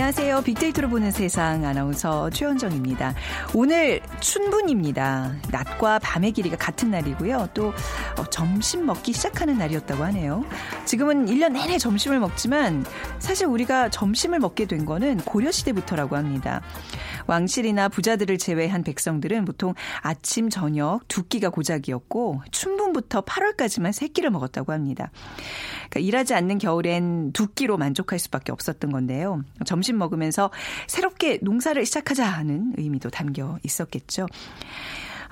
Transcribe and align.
안녕하세요. 0.00 0.40
빅데이터로 0.40 0.88
보는 0.88 1.10
세상 1.10 1.66
아나운서 1.66 2.30
최현정입니다. 2.30 3.14
오늘 3.54 4.00
춘분입니다. 4.20 5.34
낮과 5.50 5.98
밤의 5.98 6.32
길이가 6.32 6.56
같은 6.56 6.90
날이고요. 6.90 7.50
또 7.52 7.74
어, 8.16 8.24
점심 8.30 8.86
먹기 8.86 9.12
시작하는 9.12 9.58
날이었다고 9.58 10.02
하네요. 10.04 10.42
지금은 10.86 11.26
1년 11.26 11.52
내내 11.52 11.76
점심을 11.76 12.18
먹지만 12.18 12.86
사실 13.18 13.46
우리가 13.46 13.90
점심을 13.90 14.38
먹게 14.38 14.64
된 14.64 14.86
거는 14.86 15.18
고려시대부터라고 15.18 16.16
합니다. 16.16 16.62
왕실이나 17.26 17.90
부자들을 17.90 18.38
제외한 18.38 18.82
백성들은 18.82 19.44
보통 19.44 19.74
아침, 20.00 20.48
저녁 20.48 21.06
두 21.08 21.24
끼가 21.24 21.50
고작이었고 21.50 22.40
춘분부터 22.50 23.20
8월까지만 23.20 23.92
세 23.92 24.08
끼를 24.08 24.30
먹었다고 24.30 24.72
합니다. 24.72 25.10
그러니까 25.90 26.00
일하지 26.00 26.34
않는 26.34 26.58
겨울엔 26.58 27.32
두 27.32 27.48
끼로 27.48 27.76
만족할 27.76 28.18
수밖에 28.18 28.52
없었던 28.52 28.90
건데요. 28.92 29.42
점심 29.66 29.98
먹으면서 29.98 30.50
새롭게 30.86 31.40
농사를 31.42 31.84
시작하자 31.84 32.24
하는 32.24 32.72
의미도 32.78 33.10
담겨 33.10 33.58
있었겠죠. 33.64 34.26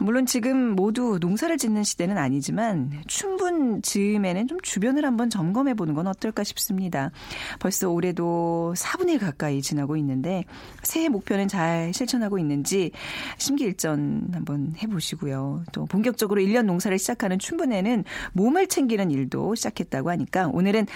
물론 0.01 0.27
지금 0.27 0.77
모두 0.77 1.19
농사를 1.21 1.57
짓는 1.59 1.83
시대는 1.83 2.19
아니지만 2.19 2.93
춘분 3.07 3.83
즈음에는 3.83 4.47
좀 4.47 4.61
주변을 4.61 5.05
한번 5.05 5.29
점검해 5.29 5.75
보는 5.75 5.95
건 5.95 6.07
어떨까 6.07 6.45
싶습니다. 6.45 7.11
벌써 7.59 7.91
올해도 7.91 8.75
4분의 8.77 9.19
가까이 9.19 9.61
지나고 9.61 9.97
있는데 9.97 10.45
새해 10.83 11.09
목표는 11.09 11.49
잘 11.49 11.93
실천하고 11.93 12.39
있는지 12.39 12.93
심기일전 13.39 14.29
한번 14.33 14.75
해보시고요. 14.83 15.65
또 15.73 15.85
본격적으로 15.87 16.41
1년 16.41 16.65
농사를 16.65 16.97
시작하는 16.99 17.39
춘분에는 17.39 18.05
몸을 18.33 18.69
챙기는 18.69 19.11
일도 19.11 19.55
시작했다고 19.57 20.11
하니까 20.11 20.49
오늘은 20.49 20.87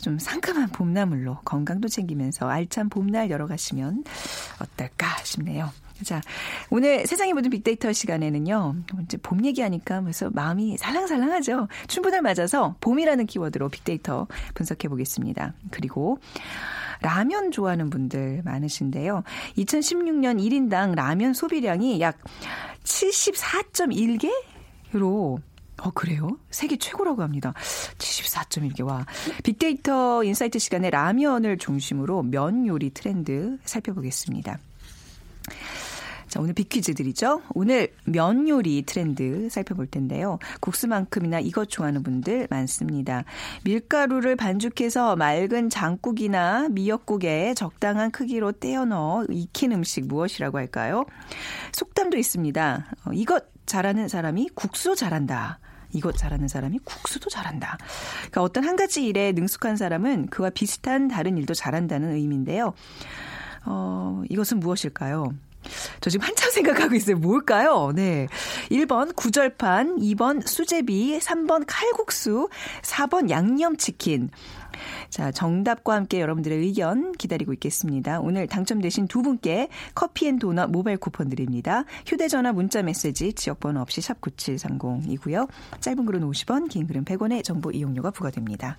좀 0.00 0.18
상큼한 0.18 0.68
봄나물로 0.68 1.38
건강도 1.44 1.88
챙기면서 1.88 2.48
알찬 2.48 2.90
봄날 2.90 3.30
열어가시면 3.30 4.04
어떨까 4.60 5.16
싶네요. 5.24 5.70
자, 6.04 6.20
오늘 6.70 7.06
세상의 7.06 7.34
모든 7.34 7.50
빅데이터 7.50 7.92
시간에는요, 7.92 8.76
이제 9.04 9.18
봄 9.18 9.44
얘기하니까 9.44 10.00
벌써 10.00 10.30
마음이 10.30 10.78
살랑살랑하죠. 10.78 11.68
춘분을 11.88 12.22
맞아서 12.22 12.74
봄이라는 12.80 13.26
키워드로 13.26 13.68
빅데이터 13.68 14.26
분석해 14.54 14.88
보겠습니다. 14.88 15.52
그리고 15.70 16.18
라면 17.02 17.50
좋아하는 17.50 17.90
분들 17.90 18.42
많으신데요. 18.44 19.24
2016년 19.56 20.40
1인당 20.40 20.94
라면 20.94 21.34
소비량이 21.34 22.00
약 22.00 22.16
74.1개로 22.84 25.40
어, 25.82 25.90
그래요? 25.92 26.36
세계 26.50 26.76
최고라고 26.76 27.22
합니다. 27.22 27.54
74.1개. 27.96 28.86
와. 28.86 29.06
빅데이터 29.42 30.22
인사이트 30.22 30.58
시간에 30.58 30.90
라면을 30.90 31.56
중심으로 31.56 32.22
면 32.22 32.66
요리 32.66 32.90
트렌드 32.90 33.56
살펴보겠습니다. 33.64 34.58
자, 36.30 36.38
오늘 36.40 36.54
빅퀴즈 36.54 36.94
드리죠. 36.94 37.42
오늘 37.54 37.92
면 38.04 38.48
요리 38.48 38.82
트렌드 38.82 39.48
살펴볼 39.50 39.88
텐데요. 39.88 40.38
국수만큼이나 40.60 41.40
이것 41.40 41.68
좋아하는 41.68 42.04
분들 42.04 42.46
많습니다. 42.48 43.24
밀가루를 43.64 44.36
반죽해서 44.36 45.16
맑은 45.16 45.70
장국이나 45.70 46.68
미역국에 46.70 47.54
적당한 47.54 48.12
크기로 48.12 48.52
떼어 48.52 48.84
넣어 48.84 49.24
익힌 49.28 49.72
음식 49.72 50.06
무엇이라고 50.06 50.56
할까요? 50.56 51.04
속담도 51.72 52.16
있습니다. 52.16 52.86
어, 53.06 53.10
이것 53.12 53.44
잘하는 53.66 54.06
사람이 54.06 54.50
국수 54.54 54.94
잘한다. 54.94 55.58
이것 55.92 56.16
잘하는 56.16 56.46
사람이 56.46 56.78
국수도 56.84 57.28
잘한다. 57.28 57.76
그러니까 58.18 58.42
어떤 58.42 58.64
한 58.64 58.76
가지 58.76 59.04
일에 59.04 59.32
능숙한 59.32 59.76
사람은 59.76 60.28
그와 60.28 60.50
비슷한 60.50 61.08
다른 61.08 61.36
일도 61.36 61.54
잘한다는 61.54 62.12
의미인데요. 62.12 62.72
어, 63.66 64.22
이것은 64.28 64.60
무엇일까요? 64.60 65.34
저 66.00 66.10
지금 66.10 66.26
한참 66.26 66.50
생각하고 66.50 66.94
있어요. 66.94 67.16
뭘까요? 67.16 67.92
네. 67.94 68.26
1번 68.70 69.14
구절판, 69.14 69.96
2번 69.96 70.46
수제비, 70.46 71.18
3번 71.18 71.64
칼국수, 71.66 72.48
4번 72.82 73.30
양념치킨. 73.30 74.30
자, 75.10 75.30
정답과 75.30 75.94
함께 75.94 76.20
여러분들의 76.20 76.58
의견 76.58 77.12
기다리고 77.12 77.52
있겠습니다. 77.54 78.20
오늘 78.20 78.46
당첨되신 78.46 79.08
두 79.08 79.22
분께 79.22 79.68
커피 79.94 80.28
and 80.28 80.38
도넛 80.38 80.70
모바일 80.70 80.96
쿠폰 80.96 81.28
드립니다. 81.28 81.84
휴대전화 82.06 82.52
문자 82.52 82.82
메시지 82.82 83.32
지역번호 83.32 83.80
없이 83.80 84.00
샵 84.00 84.20
9730이고요. 84.20 85.48
짧은 85.80 86.06
글은 86.06 86.20
50원, 86.22 86.68
긴 86.68 86.86
글은 86.86 87.04
100원의 87.04 87.44
정보 87.44 87.70
이용료가 87.70 88.10
부과됩니다. 88.10 88.78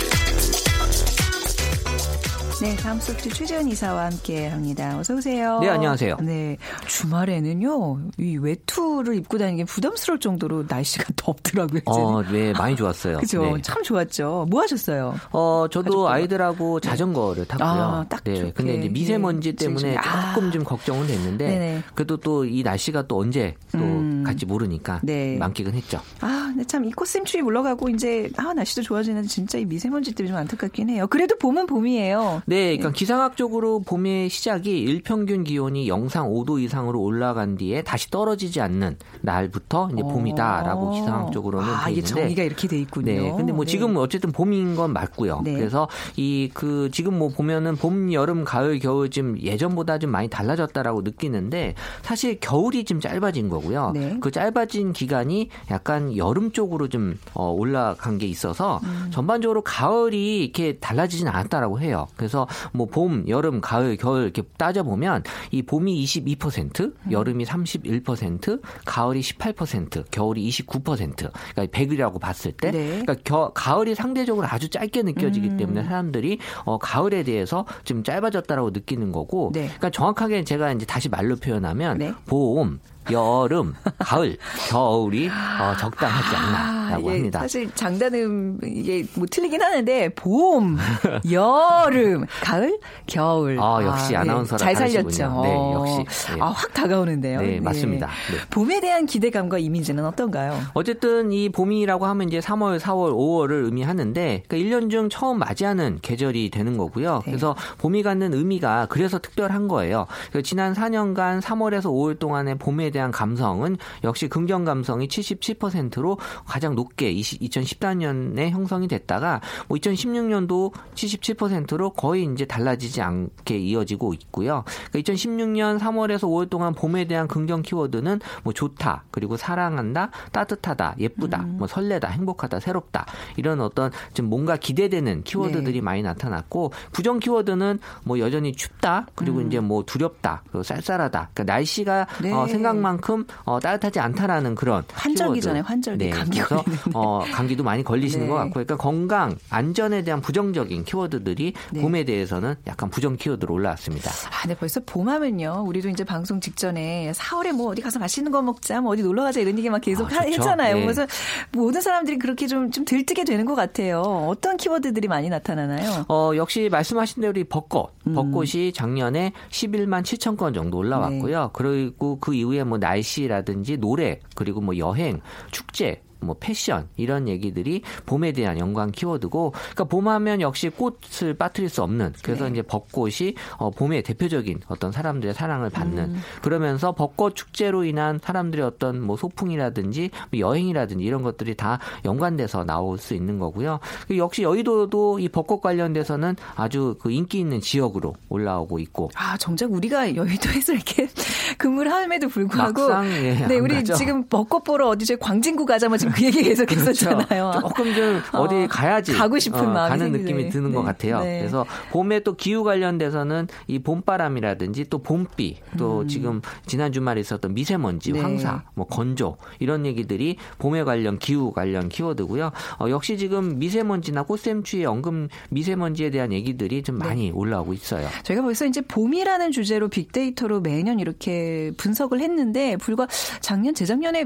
네, 2.61 2.75
다음 2.75 2.99
소프트 2.99 3.29
최재현 3.29 3.67
이사와 3.69 4.05
함께 4.05 4.47
합니다. 4.47 4.95
어서 4.99 5.15
오세요. 5.15 5.57
네, 5.61 5.69
안녕하세요. 5.69 6.17
네, 6.21 6.57
주말에는요, 6.87 7.99
이 8.19 8.37
외투를 8.37 9.15
입고 9.15 9.39
다니기 9.39 9.63
부담스러울 9.63 10.19
정도로 10.19 10.65
날씨가 10.69 11.05
덥더라고요. 11.17 11.81
어, 11.85 12.21
네, 12.31 12.53
많이 12.53 12.75
좋았어요. 12.75 13.17
그죠, 13.17 13.55
네. 13.55 13.61
참 13.63 13.81
좋았죠. 13.81 14.45
뭐 14.47 14.61
하셨어요? 14.61 15.15
어, 15.31 15.65
저도? 15.71 16.07
아이들하고 16.07 16.79
자전거를 16.81 17.45
탔고요. 17.47 17.67
아, 17.67 18.05
딱 18.07 18.23
네, 18.23 18.35
좋게. 18.35 18.51
근데 18.51 18.75
이제 18.75 18.89
미세먼지 18.89 19.49
예, 19.49 19.53
때문에 19.53 19.97
아. 19.97 20.33
조금 20.35 20.51
좀 20.51 20.63
걱정은 20.63 21.07
됐는데 21.07 21.47
네네. 21.47 21.83
그래도 21.95 22.17
또 22.17 22.45
이 22.45 22.61
날씨가 22.63 23.07
또 23.07 23.17
언제 23.19 23.55
또 23.71 23.79
음. 23.79 24.23
갈지 24.25 24.45
모르니까 24.45 24.99
네. 25.03 25.37
만끽은 25.37 25.73
했죠. 25.73 25.99
아, 26.19 26.45
근데 26.49 26.63
참이 26.65 26.91
꽃샘추위 26.91 27.41
물러가고 27.43 27.89
이제 27.89 28.29
아 28.37 28.53
날씨도 28.53 28.81
좋아지는데 28.83 29.27
진짜 29.27 29.57
이 29.57 29.65
미세먼지 29.65 30.13
때문에 30.13 30.31
좀 30.31 30.37
안타깝긴 30.41 30.89
해요. 30.89 31.07
그래도 31.09 31.35
봄은 31.37 31.65
봄이에요. 31.65 32.43
네, 32.51 32.75
그러니까 32.75 32.91
기상학적으로 32.91 33.79
봄의 33.79 34.29
시작이 34.29 34.79
일평균 34.79 35.43
기온이 35.43 35.87
영상 35.87 36.29
5도 36.29 36.61
이상으로 36.61 37.01
올라간 37.01 37.55
뒤에 37.55 37.81
다시 37.81 38.11
떨어지지 38.11 38.61
않는 38.61 38.97
날부터 39.21 39.89
이제 39.93 40.03
봄이다라고 40.03 40.87
어. 40.87 40.91
기상학적으로는 40.91 41.69
아, 41.69 41.85
돼 41.85 41.91
이게 41.93 42.01
정의가 42.01 42.43
이렇게 42.43 42.67
돼 42.67 42.77
있군요. 42.79 43.05
네. 43.05 43.33
근데 43.35 43.53
뭐 43.53 43.65
네. 43.65 43.71
지금 43.71 43.95
어쨌든 43.97 44.31
봄인 44.31 44.75
건 44.75 44.93
맞고요. 44.93 45.41
네. 45.43 45.55
그래서 45.55 45.87
이 46.17 46.51
그 46.53 46.89
지금 46.91 47.17
뭐 47.17 47.29
보면은 47.29 47.75
봄, 47.75 48.11
여름, 48.13 48.43
가을, 48.43 48.79
겨울 48.79 49.09
좀 49.09 49.37
예전보다 49.39 49.97
좀 49.97 50.11
많이 50.11 50.27
달라졌다라고 50.29 51.01
느끼는데 51.01 51.75
사실 52.01 52.39
겨울이 52.39 52.83
좀 52.83 52.99
짧아진 52.99 53.49
거고요. 53.49 53.91
네. 53.93 54.17
그 54.19 54.31
짧아진 54.31 54.93
기간이 54.93 55.49
약간 55.69 56.15
여름 56.15 56.51
쪽으로 56.51 56.87
좀 56.87 57.17
어, 57.33 57.49
올라간 57.51 58.17
게 58.17 58.27
있어서 58.27 58.79
음. 58.83 59.09
전반적으로 59.11 59.61
가을이 59.61 60.43
이렇게 60.43 60.77
달라지진 60.77 61.27
않았다라고 61.27 61.79
해요. 61.79 62.07
그래서 62.15 62.40
뭐 62.73 62.87
봄, 62.87 63.27
여름, 63.27 63.61
가을, 63.61 63.97
겨울 63.97 64.23
이렇게 64.23 64.43
따져 64.57 64.83
보면 64.83 65.23
이 65.51 65.61
봄이 65.61 66.03
22%, 66.03 66.81
음. 66.81 67.11
여름이 67.11 67.45
31%, 67.45 68.61
가을이 68.85 69.21
18%, 69.21 70.05
겨울이 70.11 70.47
29%. 70.49 70.81
그러니까 70.83 71.65
100이라고 71.65 72.19
봤을 72.19 72.51
때 72.51 72.71
네. 72.71 72.87
그러니까 73.01 73.15
겨, 73.23 73.51
가을이 73.53 73.95
상대적으로 73.95 74.47
아주 74.47 74.69
짧게 74.69 75.03
느껴지기 75.03 75.49
음. 75.49 75.57
때문에 75.57 75.83
사람들이 75.83 76.39
어, 76.65 76.77
가을에 76.77 77.23
대해서 77.23 77.65
좀 77.83 78.03
짧아졌다라고 78.03 78.71
느끼는 78.71 79.11
거고, 79.11 79.51
네. 79.53 79.65
그러니까 79.65 79.89
정확하게 79.89 80.43
제가 80.43 80.71
이제 80.73 80.85
다시 80.85 81.09
말로 81.09 81.35
표현하면 81.35 81.97
네. 81.97 82.13
봄, 82.25 82.79
여름, 83.09 83.73
가을, 83.97 84.37
겨울이 84.69 85.27
어, 85.27 85.75
적당하지 85.79 86.35
않나. 86.35 86.81
라고 86.91 87.09
이게 87.09 87.17
합니다. 87.17 87.39
사실 87.39 87.71
장단음 87.73 88.59
이게 88.63 89.05
뭐 89.15 89.25
틀리긴 89.29 89.61
하는데 89.61 90.09
봄, 90.09 90.77
여름, 91.31 92.25
가을, 92.43 92.77
겨울. 93.07 93.57
아, 93.59 93.79
역시 93.83 94.15
아 94.15 94.23
나운서라 94.23 94.57
잘 94.57 94.73
다르시군요. 94.73 95.09
살렸죠. 95.09 95.41
네, 95.41 95.53
어. 95.55 95.73
역시. 96.03 96.31
네. 96.35 96.41
아, 96.41 96.47
확 96.47 96.73
다가오는데요. 96.73 97.41
네, 97.41 97.59
맞습니다. 97.59 98.07
네. 98.07 98.37
봄에 98.49 98.81
대한 98.81 99.05
기대감과 99.05 99.57
이미지는 99.57 100.05
어떤가요? 100.05 100.59
어쨌든 100.73 101.31
이 101.31 101.49
봄이라고 101.49 102.05
하면 102.05 102.27
이제 102.27 102.39
3월, 102.39 102.79
4월, 102.79 103.13
5월을 103.13 103.65
의미하는데 103.65 104.43
그러니까 104.47 104.57
1년 104.77 104.91
중 104.91 105.09
처음 105.09 105.39
맞이하는 105.39 105.99
계절이 106.01 106.49
되는 106.51 106.77
거고요. 106.77 107.15
네. 107.25 107.31
그래서 107.31 107.55
봄이 107.79 108.03
갖는 108.03 108.33
의미가 108.33 108.87
그래서 108.89 109.17
특별한 109.17 109.67
거예요. 109.69 110.07
지난 110.43 110.73
4년간 110.73 111.41
3월에서 111.41 111.85
5월 111.85 112.19
동안의 112.19 112.55
봄에 112.57 112.90
대한 112.91 113.11
감성은 113.11 113.77
역시 114.03 114.27
긍정 114.27 114.65
감성이 114.65 115.07
77%로 115.07 116.17
가장 116.45 116.75
높게 116.75 117.13
2014년에 117.13 118.49
형성이 118.49 118.87
됐다가 118.87 119.41
뭐 119.67 119.77
2016년도 119.77 120.73
77%로 120.95 121.91
거의 121.91 122.29
이제 122.31 122.45
달라지지 122.45 123.01
않게 123.01 123.57
이어지고 123.57 124.13
있고요. 124.13 124.63
그러니까 124.91 125.13
2016년 125.13 125.79
3월에서 125.79 126.21
5월 126.21 126.49
동안 126.49 126.73
봄에 126.73 127.05
대한 127.05 127.27
긍정 127.27 127.61
키워드는 127.61 128.19
뭐 128.43 128.53
좋다, 128.53 129.05
그리고 129.11 129.37
사랑한다, 129.37 130.11
따뜻하다, 130.31 130.95
예쁘다, 130.99 131.39
뭐 131.39 131.67
설레다, 131.67 132.09
행복하다, 132.09 132.59
새롭다 132.59 133.05
이런 133.37 133.61
어떤 133.61 133.91
좀 134.13 134.27
뭔가 134.27 134.57
기대되는 134.57 135.23
키워드들이 135.23 135.73
네. 135.73 135.81
많이 135.81 136.01
나타났고 136.01 136.71
부정 136.91 137.19
키워드는 137.19 137.79
뭐 138.03 138.19
여전히 138.19 138.53
춥다, 138.53 139.07
그리고 139.15 139.41
이제 139.41 139.59
뭐 139.59 139.83
두렵다, 139.83 140.43
그리고 140.49 140.63
쌀쌀하다. 140.63 141.29
그러니까 141.33 141.53
날씨가 141.53 142.07
네. 142.21 142.31
어, 142.31 142.47
생각 142.47 142.77
만큼 142.81 143.25
어, 143.43 143.59
따뜻하지 143.59 143.99
않다라는 143.99 144.55
그런 144.55 144.83
환절기잖아요. 144.91 145.63
환절기. 145.63 146.05
네, 146.05 146.09
감기 146.11 146.39
그래서. 146.39 146.63
어, 146.93 147.23
감기도 147.31 147.63
많이 147.63 147.83
걸리시는 147.83 148.25
네. 148.25 148.29
것 148.29 148.35
같고, 148.37 148.53
그러니까 148.53 148.77
건강, 148.77 149.35
안전에 149.49 150.03
대한 150.03 150.21
부정적인 150.21 150.83
키워드들이 150.83 151.53
네. 151.71 151.81
봄에 151.81 152.03
대해서는 152.03 152.55
약간 152.67 152.89
부정 152.89 153.15
키워드로 153.15 153.53
올라왔습니다. 153.53 154.11
아, 154.11 154.47
네, 154.47 154.55
벌써 154.55 154.81
봄하면요. 154.85 155.63
우리도 155.67 155.89
이제 155.89 156.03
방송 156.03 156.39
직전에 156.39 157.11
4월에 157.15 157.53
뭐 157.53 157.71
어디 157.71 157.81
가서 157.81 157.99
맛있는 157.99 158.31
거 158.31 158.41
먹자, 158.41 158.81
뭐 158.81 158.93
어디 158.93 159.03
놀러 159.03 159.23
가자 159.23 159.39
이런 159.39 159.57
얘기만 159.57 159.81
계속 159.81 160.11
아. 160.13 160.21
했잖아요. 160.21 160.75
네. 160.75 160.81
그래서 160.81 161.05
모든 161.51 161.81
사람들이 161.81 162.17
그렇게 162.17 162.47
좀, 162.47 162.71
좀 162.71 162.85
들뜨게 162.85 163.23
되는 163.23 163.45
것 163.45 163.55
같아요. 163.55 164.01
어떤 164.01 164.57
키워드들이 164.57 165.07
많이 165.07 165.29
나타나나요? 165.29 166.05
어, 166.09 166.31
역시 166.35 166.69
말씀하신 166.71 167.21
대로 167.21 167.39
이 167.39 167.43
벚꽃. 167.43 167.91
음. 168.07 168.13
벚꽃이 168.13 168.73
작년에 168.73 169.33
11만 169.49 170.03
7천 170.03 170.37
건 170.37 170.53
정도 170.53 170.77
올라왔고요. 170.77 171.41
네. 171.43 171.49
그리고 171.53 172.17
그 172.19 172.33
이후에 172.33 172.63
뭐 172.71 172.77
날씨라든지 172.77 173.77
노래, 173.77 174.19
그리고 174.33 174.61
뭐 174.61 174.77
여행, 174.77 175.19
축제, 175.51 176.01
뭐 176.21 176.35
패션 176.39 176.87
이런 176.97 177.27
얘기들이 177.27 177.81
봄에 178.05 178.31
대한 178.31 178.59
연관 178.59 178.91
키워드고 178.91 179.51
그러니까 179.51 179.83
봄하면 179.85 180.41
역시 180.41 180.69
꽃을 180.69 181.33
빠뜨릴 181.37 181.69
수 181.69 181.83
없는 181.83 182.13
그래서 182.23 182.45
네. 182.45 182.51
이제 182.51 182.61
벚꽃이 182.61 183.35
어, 183.57 183.71
봄의 183.71 184.03
대표적인 184.03 184.61
어떤 184.67 184.91
사람들의 184.91 185.33
사랑을 185.33 185.69
받는 185.69 186.03
음. 186.03 186.21
그러면서 186.41 186.93
벚꽃 186.93 187.35
축제로 187.35 187.83
인한 187.83 188.19
사람들의 188.21 188.65
어떤 188.65 189.01
뭐 189.01 189.17
소풍이라든지 189.17 190.11
뭐 190.31 190.39
여행이라든지 190.39 191.03
이런 191.03 191.23
것들이 191.23 191.55
다 191.55 191.79
연관돼서 192.05 192.63
나올 192.63 192.97
수 192.97 193.13
있는 193.13 193.39
거고요. 193.39 193.79
그 194.07 194.17
역시 194.17 194.43
여의도도 194.43 195.19
이 195.19 195.29
벚꽃 195.29 195.61
관련돼서는 195.61 196.35
아주 196.55 196.95
그 196.99 197.11
인기 197.11 197.39
있는 197.39 197.61
지역으로 197.61 198.15
올라오고 198.29 198.79
있고 198.79 199.09
아, 199.15 199.37
정작 199.37 199.71
우리가 199.71 200.15
여의도에서 200.15 200.73
이렇게 200.73 201.07
근무를 201.57 201.91
함에도 201.91 202.27
불구하고. 202.27 202.87
막상, 202.87 203.05
예, 203.11 203.33
네, 203.33 203.55
안 203.57 203.61
우리 203.61 203.75
가죠. 203.75 203.93
지금 203.95 204.27
벚꽃 204.27 204.63
보러 204.63 204.87
어디 204.89 205.05
저 205.05 205.15
광진구 205.15 205.65
가자 205.65 205.87
뭐 205.87 205.97
지금 205.97 206.10
그 206.15 206.25
얘기 206.25 206.43
계속 206.43 206.71
했었잖아요. 206.71 207.51
그렇죠. 207.51 207.59
조금 207.61 207.93
좀 207.93 208.21
어디 208.33 208.55
어, 208.55 208.67
가야지 208.69 209.13
가고 209.13 209.39
싶은 209.39 209.59
어, 209.59 209.63
마음이 209.71 209.89
가는 209.89 210.11
생기네. 210.11 210.23
느낌이 210.23 210.49
드는 210.49 210.73
것 210.73 210.81
네. 210.81 210.85
같아요. 210.85 211.19
네. 211.21 211.39
그래서 211.39 211.65
봄에 211.91 212.21
또 212.21 212.35
기후 212.35 212.63
관련돼서는 212.63 213.47
이 213.67 213.79
봄바람이라든지 213.79 214.85
또 214.89 214.99
봄비 214.99 215.57
또 215.77 216.05
지금 216.07 216.41
지난 216.65 216.91
주말에 216.91 217.21
있었던 217.21 217.53
미세먼지, 217.53 218.11
음. 218.11 218.13
네. 218.13 218.21
황사, 218.21 218.63
뭐 218.73 218.85
건조 218.85 219.37
이런 219.59 219.85
얘기들이 219.85 220.37
봄에 220.59 220.83
관련 220.83 221.19
기후 221.19 221.51
관련 221.51 221.89
키워드고요. 221.89 222.51
어, 222.79 222.89
역시 222.89 223.17
지금 223.17 223.59
미세먼지나 223.59 224.23
꽃샘추위 224.23 224.85
언급 224.85 225.29
미세먼지에 225.49 226.09
대한 226.09 226.31
얘기들이 226.31 226.83
좀 226.83 226.99
네. 226.99 227.05
많이 227.05 227.31
올라오고 227.31 227.73
있어요. 227.73 228.07
저희가 228.23 228.43
벌써 228.43 228.65
이제 228.65 228.81
봄이라는 228.81 229.51
주제로 229.51 229.87
빅데이터로 229.87 230.61
매년 230.61 230.99
이렇게 230.99 231.71
분석을 231.77 232.19
했는데 232.19 232.77
불과 232.77 233.07
작년 233.39 233.73
재작년에 233.73 234.25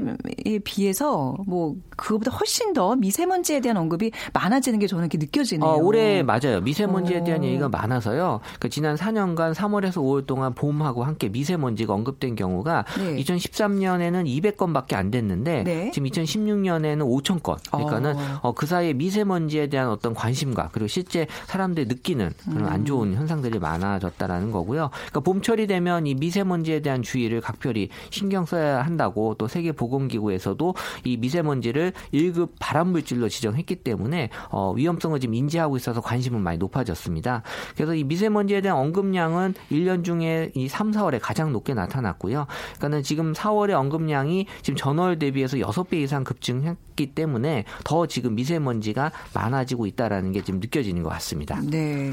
비해서 0.64 1.36
뭐 1.46 1.75
그거보다 1.96 2.30
훨씬 2.30 2.72
더 2.72 2.94
미세먼지에 2.96 3.60
대한 3.60 3.76
언급이 3.76 4.12
많아지는 4.32 4.78
게 4.78 4.86
저는 4.86 5.04
이렇게 5.04 5.18
느껴지네요. 5.18 5.68
어, 5.68 5.76
올해 5.76 6.22
맞아요. 6.22 6.60
미세먼지에 6.60 7.24
대한 7.24 7.42
어. 7.42 7.44
얘기가 7.44 7.68
많아서요. 7.68 8.40
그 8.60 8.68
지난 8.68 8.96
4년간 8.96 9.54
3월에서 9.54 9.94
5월 9.94 10.26
동안 10.26 10.54
봄하고 10.54 11.04
함께 11.04 11.28
미세먼지가 11.28 11.92
언급된 11.92 12.36
경우가 12.36 12.84
네. 12.98 13.16
2013년에는 13.16 14.56
200건밖에 14.56 14.94
안 14.94 15.10
됐는데 15.10 15.64
네. 15.64 15.90
지금 15.92 16.08
2016년에는 16.08 17.00
5천 17.00 17.42
건. 17.42 17.56
그러니까는 17.70 18.16
어. 18.16 18.40
어, 18.42 18.52
그 18.52 18.66
사이에 18.66 18.92
미세먼지에 18.92 19.68
대한 19.68 19.88
어떤 19.88 20.14
관심과 20.14 20.70
그리고 20.72 20.88
실제 20.88 21.26
사람들이 21.46 21.86
느끼는 21.86 22.30
그런 22.44 22.66
음. 22.66 22.68
안 22.68 22.84
좋은 22.84 23.14
현상들이 23.14 23.58
많아졌다라는 23.58 24.50
거고요. 24.52 24.90
그러니까 24.92 25.20
봄철이 25.20 25.66
되면 25.66 26.06
이 26.06 26.14
미세먼지에 26.14 26.80
대한 26.80 27.02
주의를 27.02 27.40
각별히 27.40 27.88
신경 28.10 28.46
써야 28.46 28.82
한다고 28.82 29.34
또 29.34 29.48
세계 29.48 29.72
보건기구에서도 29.72 30.74
이 31.04 31.16
미세먼지 31.16 31.65
를 31.72 31.92
1급 32.12 32.50
발암물질로 32.60 33.28
지정했기 33.28 33.76
때문에 33.76 34.30
어, 34.50 34.72
위험성을 34.72 35.18
지금 35.20 35.34
인지하고 35.34 35.76
있어서 35.76 36.00
관심은 36.00 36.40
많이 36.40 36.58
높아졌습니다. 36.58 37.42
그래서 37.74 37.94
이 37.94 38.04
미세먼지에 38.04 38.60
대한 38.60 38.78
언급량은 38.78 39.54
1년 39.70 40.04
중에 40.04 40.52
이 40.54 40.68
3, 40.68 40.92
4월에 40.92 41.18
가장 41.20 41.52
높게 41.52 41.74
나타났고요. 41.74 42.46
그러니까는 42.76 43.02
지금 43.02 43.32
4월의 43.32 43.72
언급량이 43.72 44.46
지금 44.62 44.76
전월 44.76 45.18
대비해서 45.18 45.56
6배 45.56 45.94
이상 45.94 46.24
급증했기 46.24 47.14
때문에 47.14 47.64
더 47.84 48.06
지금 48.06 48.34
미세먼지가 48.34 49.12
많아지고 49.34 49.86
있다라는 49.86 50.32
게 50.32 50.42
지금 50.42 50.60
느껴지는 50.60 51.02
것 51.02 51.08
같습니다. 51.10 51.60
네. 51.62 52.12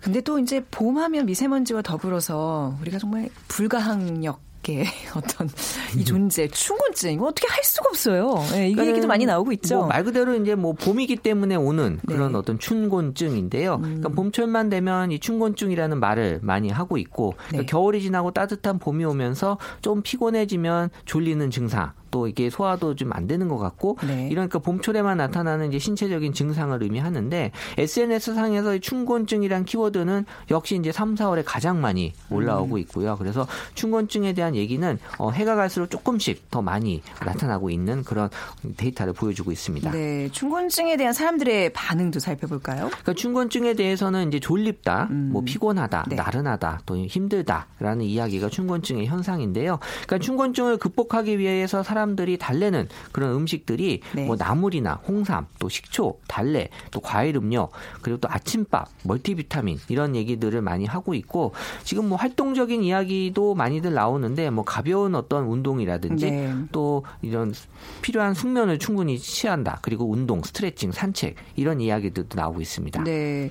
근데 0.00 0.20
또 0.20 0.38
이제 0.38 0.64
봄하면 0.70 1.26
미세먼지와 1.26 1.82
더불어서 1.82 2.76
우리가 2.80 2.98
정말 2.98 3.30
불가항력 3.48 4.53
의 4.68 4.86
어떤 5.16 5.48
이 5.96 6.04
존재 6.04 6.48
충곤증 6.48 7.12
이거 7.12 7.26
어떻게 7.26 7.46
할 7.48 7.62
수가 7.62 7.88
없어요. 7.90 8.42
네, 8.52 8.70
이 8.70 8.76
얘기도 8.78 9.06
많이 9.06 9.26
나오고 9.26 9.52
있죠. 9.52 9.76
뭐 9.78 9.86
말 9.88 10.02
그대로 10.04 10.34
이제 10.34 10.54
뭐 10.54 10.72
봄이기 10.72 11.16
때문에 11.16 11.54
오는 11.56 12.00
그런 12.06 12.32
네. 12.32 12.34
음. 12.34 12.40
어떤 12.40 12.58
춘곤증인데요. 12.58 13.78
그러니까 13.78 14.08
봄철만 14.08 14.70
되면 14.70 15.12
이 15.12 15.18
춘곤증이라는 15.18 16.00
말을 16.00 16.40
많이 16.42 16.70
하고 16.70 16.96
있고 16.98 17.34
그러니까 17.36 17.58
네. 17.58 17.66
겨울이 17.66 18.00
지나고 18.02 18.30
따뜻한 18.32 18.78
봄이 18.78 19.04
오면서 19.04 19.58
좀 19.82 20.02
피곤해지면 20.02 20.90
졸리는 21.04 21.50
증상. 21.50 21.92
또 22.14 22.28
이게 22.28 22.50
소화도 22.50 22.94
좀 22.96 23.14
안 23.14 23.26
되는 23.26 23.48
것 23.48 23.58
같고 23.58 23.98
네. 24.06 24.28
이러니까 24.30 24.58
봄철에만 24.58 25.16
나타나는 25.16 25.68
이제 25.68 25.78
신체적인 25.78 26.32
증상을 26.32 26.82
의미하는데 26.82 27.52
SNS 27.78 28.34
상에서 28.34 28.74
이 28.74 28.80
춘곤증이란 28.80 29.64
키워드는 29.64 30.24
역시 30.50 30.76
이제 30.76 30.90
3, 30.90 31.14
4월에 31.14 31.42
가장 31.46 31.80
많이 31.80 32.12
음. 32.30 32.36
올라오고 32.36 32.78
있고요. 32.78 33.16
그래서 33.16 33.46
춘곤증에 33.74 34.32
대한 34.32 34.56
얘기는 34.56 34.98
어, 35.18 35.30
해가 35.30 35.54
갈수록 35.54 35.90
조금씩 35.90 36.50
더 36.50 36.60
많이 36.62 37.02
나타나고 37.24 37.70
있는 37.70 38.02
그런 38.02 38.28
데이터를 38.76 39.12
보여주고 39.12 39.52
있습니다. 39.52 39.90
네, 39.92 40.28
충곤증에 40.32 40.96
대한 40.96 41.12
사람들의 41.12 41.72
반응도 41.72 42.18
살펴볼까요? 42.18 42.88
그러니까 42.88 43.12
춘곤증에 43.14 43.74
대해서는 43.74 44.28
이제 44.28 44.40
졸립다, 44.40 45.08
뭐 45.10 45.42
피곤하다, 45.44 46.06
네. 46.08 46.16
나른하다, 46.16 46.80
또 46.86 46.96
힘들다라는 46.96 48.02
이야기가 48.02 48.48
춘곤증의 48.48 49.06
현상인데요. 49.06 49.78
그러니까 50.06 50.18
춘곤증을 50.18 50.78
극복하기 50.78 51.38
위해서 51.38 51.82
사람 51.82 52.03
들이 52.14 52.38
달래는 52.38 52.88
그런 53.12 53.32
음식들이 53.32 54.00
네. 54.12 54.26
뭐 54.26 54.36
나물이나 54.36 55.00
홍삼, 55.08 55.46
또 55.58 55.68
식초, 55.68 56.18
달래, 56.28 56.68
또 56.90 57.00
과일 57.00 57.36
음료, 57.36 57.68
그리고 58.02 58.20
또 58.20 58.28
아침밥, 58.30 58.88
멀티비타민 59.02 59.78
이런 59.88 60.14
얘기들을 60.14 60.60
많이 60.62 60.84
하고 60.84 61.14
있고 61.14 61.52
지금 61.82 62.08
뭐 62.08 62.18
활동적인 62.18 62.82
이야기도 62.82 63.54
많이들 63.54 63.94
나오는데 63.94 64.50
뭐 64.50 64.64
가벼운 64.64 65.14
어떤 65.14 65.46
운동이라든지 65.46 66.30
네. 66.30 66.54
또 66.70 67.04
이런 67.22 67.54
필요한 68.02 68.34
숙면을 68.34 68.78
충분히 68.78 69.18
취한다. 69.18 69.78
그리고 69.82 70.10
운동, 70.10 70.42
스트레칭, 70.42 70.92
산책 70.92 71.36
이런 71.56 71.80
이야기들도 71.80 72.36
나오고 72.36 72.60
있습니다. 72.60 73.02
네. 73.04 73.50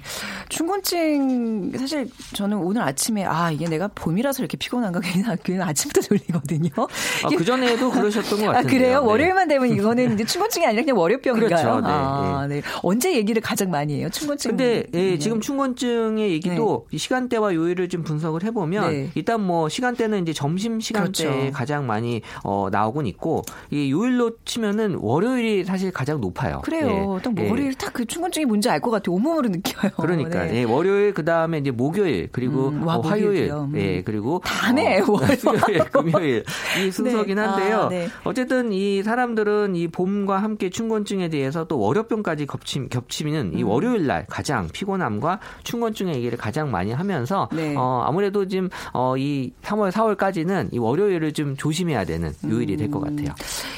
충곤증 0.49 1.71
사실 1.77 2.09
저는 2.35 2.57
오늘 2.57 2.81
아침에 2.81 3.23
아 3.25 3.51
이게 3.51 3.67
내가 3.67 3.87
봄이라서 3.89 4.41
이렇게 4.41 4.57
피곤한가 4.57 4.99
괜히 4.99 5.23
괜히 5.43 5.61
아침부터 5.61 6.01
졸리거든요. 6.01 6.69
아, 6.77 7.29
그 7.29 7.43
전에도 7.43 7.89
그러셨던 7.91 8.39
것 8.45 8.49
아, 8.51 8.53
같은데요. 8.61 8.79
그래요? 8.79 8.99
네. 9.01 9.07
월요일만 9.07 9.47
되면 9.47 9.69
이거는 9.69 10.13
이제 10.13 10.23
춘곤증이 10.25 10.65
아니라 10.65 10.83
그냥 10.83 10.97
월요병인가요? 10.97 11.47
그렇죠. 11.49 11.81
네, 11.81 11.87
아, 11.93 12.45
네. 12.47 12.61
언제 12.81 13.13
얘기를 13.15 13.41
가장 13.41 13.69
많이 13.71 13.95
해요? 13.99 14.09
춘곤증. 14.09 14.51
근데 14.51 14.83
예, 14.93 15.11
네. 15.11 15.17
지금 15.19 15.41
춘곤증의 15.41 16.31
얘기도 16.31 16.87
이 16.91 16.97
시간대와 16.97 17.53
요일을 17.53 17.89
좀 17.89 18.03
분석을 18.03 18.43
해보면 18.43 18.89
네. 18.91 19.09
일단 19.15 19.41
뭐 19.41 19.69
시간대는 19.69 20.21
이제 20.23 20.33
점심 20.33 20.79
시간대에 20.79 21.27
그렇죠. 21.27 21.51
가장 21.53 21.87
많이 21.87 22.21
어, 22.43 22.67
나오곤 22.71 23.05
있고 23.07 23.41
이 23.71 23.91
요일로 23.91 24.31
치면은 24.45 24.95
월요일이 24.99 25.63
사실 25.65 25.91
가장 25.91 26.21
높아요. 26.21 26.61
그래요. 26.63 27.17
예. 27.19 27.23
딱 27.23 27.33
예. 27.37 27.49
월요일 27.49 27.73
딱그 27.75 28.05
춘곤증이 28.05 28.45
뭔지 28.45 28.69
알 28.69 28.83
것 28.83 28.91
같아요. 28.91 29.15
온몸으로 29.15 29.47
느껴요. 29.47 29.91
그러니까 29.95 30.43
네. 30.43 30.55
예, 30.57 30.63
월요일 30.63 31.13
그 31.13 31.23
다음에 31.23 31.59
이제 31.59 31.71
목요일 31.71 32.27
그리고 32.33 32.67
음, 32.67 32.85
와, 32.85 32.97
어, 32.97 33.01
화요일. 33.01 33.49
음. 33.51 33.71
예 33.77 34.01
그리고 34.03 34.41
다네, 34.43 34.99
어, 34.99 35.05
월. 35.07 35.37
수요일 35.37 35.79
금요일 35.91 36.43
이 36.85 36.91
순서긴 36.91 37.35
네. 37.37 37.41
한데요. 37.41 37.77
아, 37.83 37.89
네. 37.89 38.07
어쨌든 38.33 38.73
이 38.73 39.03
사람들은 39.03 39.75
이 39.75 39.87
봄과 39.87 40.41
함께 40.41 40.71
춘곤증에 40.71 41.29
대해서 41.29 41.65
또 41.65 41.77
월요병까지 41.79 42.47
겹침 42.47 42.89
겹치는 42.89 43.51
음. 43.53 43.59
이 43.59 43.61
월요일 43.61 44.07
날 44.07 44.25
가장 44.27 44.67
피곤함과 44.73 45.39
춘곤증의 45.63 46.15
얘기를 46.15 46.35
가장 46.35 46.71
많이 46.71 46.91
하면서 46.91 47.47
네. 47.53 47.75
어, 47.77 48.03
아무래도 48.07 48.47
지금 48.47 48.69
어, 48.91 49.15
이 49.17 49.51
3월 49.61 49.91
4월까지는 49.91 50.73
이 50.73 50.79
월요일을 50.79 51.33
좀 51.33 51.55
조심해야 51.55 52.05
되는 52.05 52.33
요일이 52.43 52.75
될것 52.75 53.03
음. 53.03 53.15
같아요. 53.15 53.35